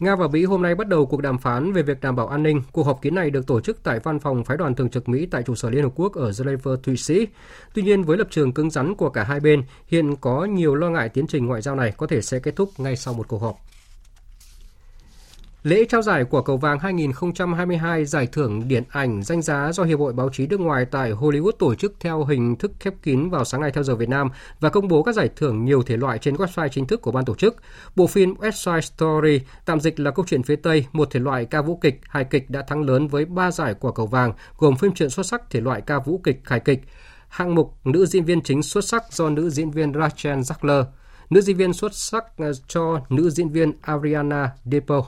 [0.00, 2.42] Nga và Mỹ hôm nay bắt đầu cuộc đàm phán về việc đảm bảo an
[2.42, 2.62] ninh.
[2.72, 5.26] Cuộc họp kiến này được tổ chức tại văn phòng phái đoàn thường trực Mỹ
[5.30, 7.26] tại trụ sở Liên Hợp Quốc ở Geneva, Thụy Sĩ.
[7.74, 10.90] Tuy nhiên, với lập trường cứng rắn của cả hai bên, hiện có nhiều lo
[10.90, 13.38] ngại tiến trình ngoại giao này có thể sẽ kết thúc ngay sau một cuộc
[13.38, 13.56] họp.
[15.62, 19.98] Lễ trao giải của cầu vàng 2022 giải thưởng điện ảnh danh giá do Hiệp
[19.98, 23.44] hội Báo chí nước ngoài tại Hollywood tổ chức theo hình thức khép kín vào
[23.44, 24.28] sáng nay theo giờ Việt Nam
[24.60, 27.24] và công bố các giải thưởng nhiều thể loại trên website chính thức của ban
[27.24, 27.56] tổ chức.
[27.96, 31.44] Bộ phim West Side Story, tạm dịch là câu chuyện phía Tây, một thể loại
[31.44, 34.76] ca vũ kịch, hài kịch đã thắng lớn với 3 giải của cầu vàng, gồm
[34.76, 36.80] phim truyện xuất sắc thể loại ca vũ kịch, hài kịch,
[37.28, 40.84] hạng mục nữ diễn viên chính xuất sắc do nữ diễn viên Rachel Zegler
[41.30, 45.02] nữ diễn viên xuất sắc ờ, cho nữ diễn viên Ariana DePaul.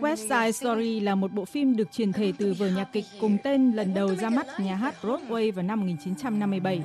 [0.00, 3.38] West Side Story là một bộ phim được truyền thể từ vở nhạc kịch cùng
[3.44, 6.82] tên lần đầu ra mắt nhà hát Broadway vào năm 1957.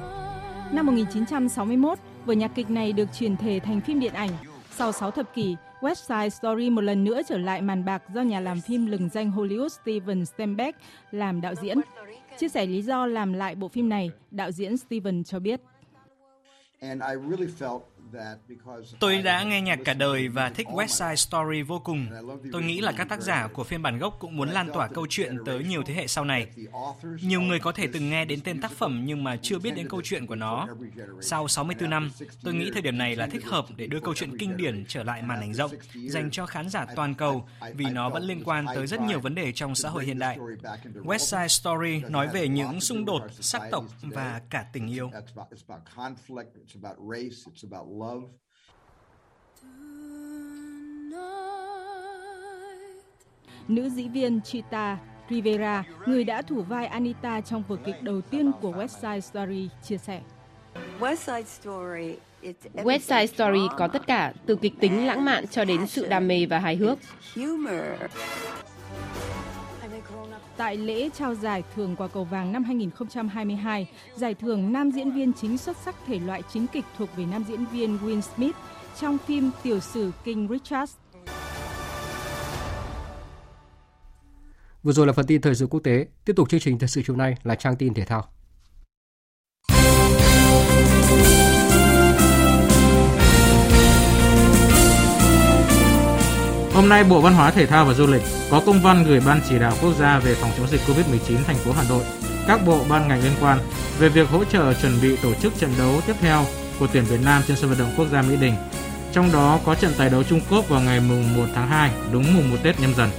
[0.73, 4.29] Năm 1961, vở nhạc kịch này được truyền thể thành phim điện ảnh.
[4.71, 8.21] Sau 6 thập kỷ, West Side Story một lần nữa trở lại màn bạc do
[8.21, 10.75] nhà làm phim lừng danh Hollywood Steven Spielberg
[11.11, 11.77] làm đạo diễn.
[12.37, 15.61] Chia sẻ lý do làm lại bộ phim này, đạo diễn Steven cho biết.
[18.99, 22.07] Tôi đã nghe nhạc cả đời và thích West Side Story vô cùng.
[22.51, 25.07] Tôi nghĩ là các tác giả của phiên bản gốc cũng muốn lan tỏa câu
[25.09, 26.47] chuyện tới nhiều thế hệ sau này.
[27.21, 29.89] Nhiều người có thể từng nghe đến tên tác phẩm nhưng mà chưa biết đến
[29.89, 30.67] câu chuyện của nó.
[31.21, 32.11] Sau 64 năm,
[32.43, 35.03] tôi nghĩ thời điểm này là thích hợp để đưa câu chuyện kinh điển trở
[35.03, 38.65] lại màn ảnh rộng, dành cho khán giả toàn cầu vì nó vẫn liên quan
[38.75, 40.37] tới rất nhiều vấn đề trong xã hội hiện đại.
[41.03, 45.11] West Side Story nói về những xung đột, sắc tộc và cả tình yêu
[48.03, 48.27] love.
[53.67, 54.97] Nữ diễn viên Chita
[55.29, 59.69] Rivera, người đã thủ vai Anita trong vở kịch đầu tiên của West Side Story,
[59.83, 60.21] chia sẻ.
[60.99, 62.15] West Side Story
[62.73, 66.27] West Side Story có tất cả, từ kịch tính lãng mạn cho đến sự đam
[66.27, 66.97] mê và hài hước.
[70.57, 75.33] Tại lễ trao giải thưởng quả cầu vàng năm 2022, giải thưởng nam diễn viên
[75.33, 78.55] chính xuất sắc thể loại chính kịch thuộc về nam diễn viên Will Smith
[78.99, 80.91] trong phim tiểu sử King Richard.
[84.83, 86.07] Vừa rồi là phần tin thời sự quốc tế.
[86.25, 88.27] Tiếp tục chương trình thời sự chiều nay là trang tin thể thao.
[96.83, 98.21] Hôm nay Bộ Văn hóa Thể thao và Du lịch
[98.51, 101.55] có công văn gửi Ban chỉ đạo quốc gia về phòng chống dịch COVID-19 thành
[101.55, 102.03] phố Hà Nội,
[102.47, 103.59] các bộ ban ngành liên quan
[103.99, 106.45] về việc hỗ trợ chuẩn bị tổ chức trận đấu tiếp theo
[106.79, 108.53] của tuyển Việt Nam trên sân vận động quốc gia Mỹ Đình.
[109.13, 112.33] Trong đó có trận tài đấu Trung Quốc vào ngày mùng 1 tháng 2, đúng
[112.35, 113.09] mùng 1 Tết nhâm dần.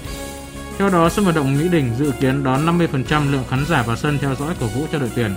[0.78, 3.96] Theo đó, sân vận động Mỹ Đình dự kiến đón 50% lượng khán giả vào
[3.96, 5.34] sân theo dõi cổ vũ cho đội tuyển.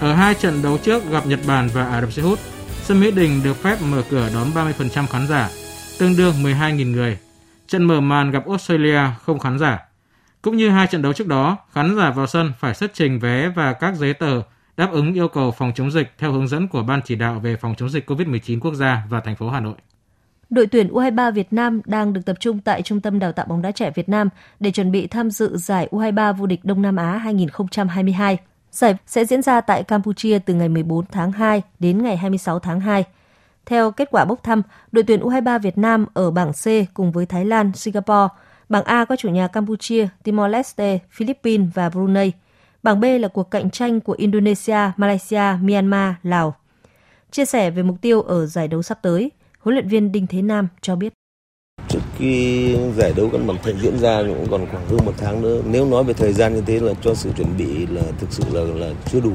[0.00, 2.38] Ở hai trận đấu trước gặp Nhật Bản và Ả Rập Xê Út,
[2.84, 5.50] sân Mỹ Đình được phép mở cửa đón 30% khán giả,
[5.98, 7.18] tương đương 12.000 người.
[7.66, 9.88] Trận mở màn gặp Australia không khán giả.
[10.42, 13.48] Cũng như hai trận đấu trước đó, khán giả vào sân phải xuất trình vé
[13.48, 14.42] và các giấy tờ
[14.76, 17.56] đáp ứng yêu cầu phòng chống dịch theo hướng dẫn của Ban chỉ đạo về
[17.56, 19.74] phòng chống dịch COVID-19 quốc gia và thành phố Hà Nội.
[20.50, 23.62] Đội tuyển U23 Việt Nam đang được tập trung tại Trung tâm Đào tạo bóng
[23.62, 24.28] đá trẻ Việt Nam
[24.60, 28.38] để chuẩn bị tham dự giải U23 vô địch Đông Nam Á 2022.
[28.70, 32.80] Giải sẽ diễn ra tại Campuchia từ ngày 14 tháng 2 đến ngày 26 tháng
[32.80, 33.04] 2.
[33.66, 34.62] Theo kết quả bốc thăm,
[34.92, 38.28] đội tuyển U23 Việt Nam ở bảng C cùng với Thái Lan, Singapore.
[38.68, 42.32] Bảng A có chủ nhà Campuchia, Timor-Leste, Philippines và Brunei.
[42.82, 46.54] Bảng B là cuộc cạnh tranh của Indonesia, Malaysia, Myanmar, Lào.
[47.30, 50.42] Chia sẻ về mục tiêu ở giải đấu sắp tới, huấn luyện viên Đinh Thế
[50.42, 51.12] Nam cho biết
[52.18, 55.42] cái khi giải đấu cân bằng thành diễn ra cũng còn khoảng hơn một tháng
[55.42, 55.60] nữa.
[55.64, 58.44] Nếu nói về thời gian như thế là cho sự chuẩn bị là thực sự
[58.52, 59.32] là là chưa đủ.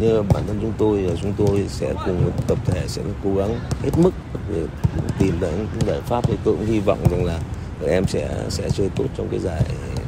[0.00, 3.58] Nhưng bản thân chúng tôi là chúng tôi sẽ cùng tập thể sẽ cố gắng
[3.82, 4.10] hết mức
[4.54, 4.62] để
[5.18, 7.38] tìm ra những giải pháp thì tôi cũng hy vọng rằng là
[7.86, 9.62] em sẽ sẽ chơi tốt trong cái giải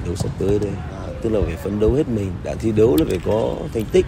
[0.06, 0.70] đấu sắp tới đây.
[0.92, 3.84] À, tức là phải phấn đấu hết mình, đã thi đấu là phải có thành
[3.92, 4.06] tích.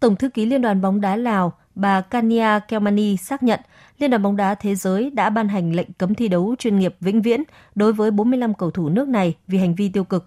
[0.00, 3.60] Tổng thư ký Liên đoàn bóng đá Lào bà Kania Kelmani xác nhận
[3.98, 6.96] Liên đoàn bóng đá thế giới đã ban hành lệnh cấm thi đấu chuyên nghiệp
[7.00, 7.42] vĩnh viễn
[7.74, 10.26] đối với 45 cầu thủ nước này vì hành vi tiêu cực.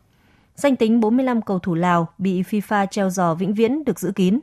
[0.56, 4.40] Danh tính 45 cầu thủ Lào bị FIFA treo giò vĩnh viễn được giữ kín.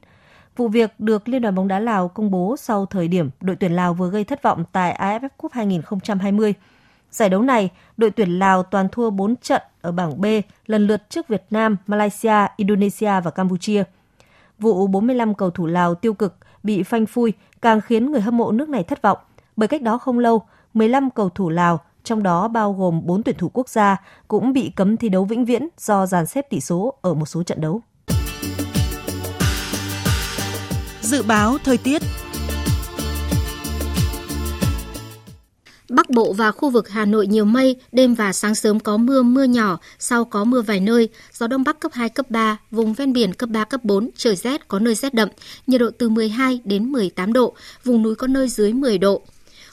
[0.56, 3.72] Vụ việc được Liên đoàn bóng đá Lào công bố sau thời điểm đội tuyển
[3.72, 6.54] Lào vừa gây thất vọng tại AFF Cup 2020.
[7.10, 10.26] Giải đấu này, đội tuyển Lào toàn thua 4 trận ở bảng B
[10.66, 13.84] lần lượt trước Việt Nam, Malaysia, Indonesia và Campuchia.
[14.58, 17.32] Vụ 45 cầu thủ Lào tiêu cực bị phanh phui
[17.62, 19.18] càng khiến người hâm mộ nước này thất vọng,
[19.56, 20.42] bởi cách đó không lâu,
[20.74, 23.96] 15 cầu thủ Lào, trong đó bao gồm 4 tuyển thủ quốc gia,
[24.28, 27.42] cũng bị cấm thi đấu vĩnh viễn do dàn xếp tỷ số ở một số
[27.42, 27.80] trận đấu.
[31.00, 32.02] Dự báo thời tiết
[35.88, 39.22] Bắc Bộ và khu vực Hà Nội nhiều mây, đêm và sáng sớm có mưa,
[39.22, 42.94] mưa nhỏ, sau có mưa vài nơi, gió Đông Bắc cấp 2, cấp 3, vùng
[42.94, 45.28] ven biển cấp 3, cấp 4, trời rét, có nơi rét đậm,
[45.66, 49.22] nhiệt độ từ 12 đến 18 độ, vùng núi có nơi dưới 10 độ.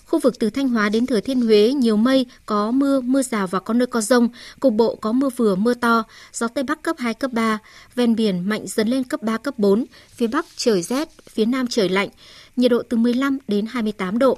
[0.05, 3.47] Khu vực từ Thanh Hóa đến Thừa Thiên Huế nhiều mây, có mưa, mưa rào
[3.47, 6.03] và có nơi có rông, cục bộ có mưa vừa, mưa to,
[6.33, 7.59] gió Tây Bắc cấp 2, cấp 3,
[7.95, 9.85] ven biển mạnh dần lên cấp 3, cấp 4,
[10.15, 12.09] phía Bắc trời rét, phía Nam trời lạnh,
[12.55, 14.37] nhiệt độ từ 15 đến 28 độ.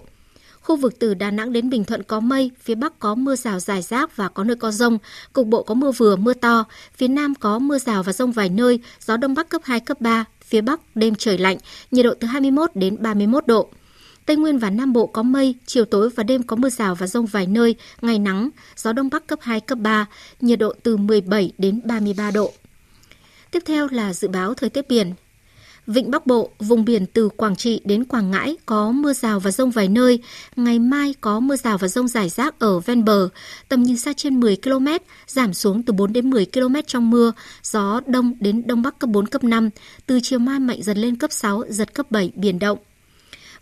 [0.66, 3.60] Khu vực từ Đà Nẵng đến Bình Thuận có mây, phía Bắc có mưa rào
[3.60, 4.98] rải rác và có nơi có rông,
[5.34, 6.66] cục bộ có mưa vừa, mưa to,
[6.98, 10.02] phía Nam có mưa rào và rông vài nơi, gió Đông Bắc cấp 2, cấp
[10.02, 11.58] 3, phía Bắc đêm trời lạnh,
[11.92, 13.70] nhiệt độ từ 21 đến 31 độ.
[14.26, 17.08] Tây Nguyên và Nam Bộ có mây, chiều tối và đêm có mưa rào và
[17.08, 20.06] rông vài nơi, ngày nắng, gió Đông Bắc cấp 2, cấp 3,
[20.42, 22.54] nhiệt độ từ 17 đến 33 độ.
[23.52, 25.14] Tiếp theo là dự báo thời tiết biển.
[25.88, 29.52] Vịnh Bắc Bộ, vùng biển từ Quảng Trị đến Quảng Ngãi có mưa rào và
[29.52, 30.20] rông vài nơi.
[30.56, 33.30] Ngày mai có mưa rào và rông rải rác ở ven bờ.
[33.70, 34.88] Tầm nhìn xa trên 10 km,
[35.28, 37.32] giảm xuống từ 4 đến 10 km trong mưa.
[37.64, 39.70] Gió đông đến đông bắc cấp 4, cấp 5.
[40.06, 42.78] Từ chiều mai mạnh dần lên cấp 6, giật cấp 7, biển động.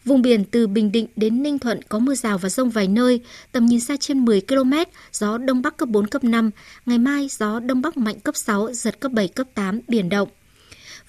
[0.05, 3.21] Vùng biển từ Bình Định đến Ninh Thuận có mưa rào và rông vài nơi,
[3.51, 4.73] tầm nhìn xa trên 10 km,
[5.11, 6.51] gió đông bắc cấp 4, cấp 5.
[6.85, 10.29] Ngày mai gió đông bắc mạnh cấp 6, giật cấp 7, cấp 8, biển động.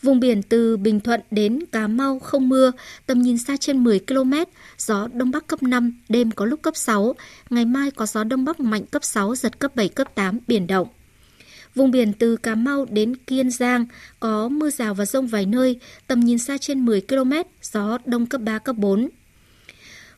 [0.04, 2.72] Vùng biển từ Bình Thuận đến Cà Mau không mưa,
[3.06, 4.32] tầm nhìn xa trên 10 km,
[4.78, 7.14] gió Đông Bắc cấp 5, đêm có lúc cấp 6,
[7.50, 10.66] ngày mai có gió Đông Bắc mạnh cấp 6, giật cấp 7, cấp 8, biển
[10.66, 10.88] động.
[11.74, 13.86] Vùng biển từ Cà Mau đến Kiên Giang
[14.20, 17.32] có mưa rào và rông vài nơi, tầm nhìn xa trên 10 km,
[17.62, 19.08] gió Đông cấp 3, cấp 4.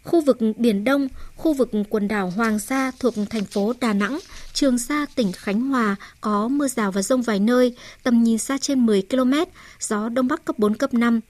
[0.07, 4.19] Khu vực Biển Đông, khu vực quần đảo Hoàng Sa thuộc thành phố Đà Nẵng,
[4.53, 8.59] Trường Sa, tỉnh Khánh Hòa có mưa rào và rông vài nơi, tầm nhìn xa
[8.59, 9.33] trên 10 km,
[9.81, 11.21] gió Đông Bắc cấp 4, cấp 5.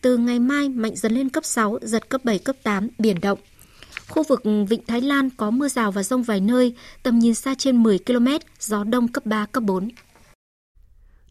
[0.00, 3.38] Từ ngày mai mạnh dần lên cấp 6, giật cấp 7, cấp 8, biển động.
[4.08, 7.54] Khu vực Vịnh Thái Lan có mưa rào và rông vài nơi, tầm nhìn xa
[7.58, 8.26] trên 10 km,
[8.60, 9.88] gió đông cấp 3, cấp 4.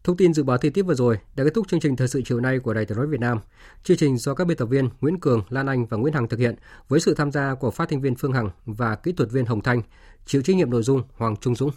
[0.06, 2.22] Thông tin dự báo thời tiết vừa rồi đã kết thúc chương trình thời sự
[2.24, 3.38] chiều nay của Đài Tiếng nói Việt Nam.
[3.84, 6.40] Chương trình do các biên tập viên Nguyễn Cường, Lan Anh và Nguyễn Hằng thực
[6.40, 6.54] hiện
[6.88, 9.60] với sự tham gia của phát thanh viên Phương Hằng và kỹ thuật viên Hồng
[9.60, 9.82] Thanh,
[10.26, 11.70] chịu trách nhiệm nội dung Hoàng Trung Dũng.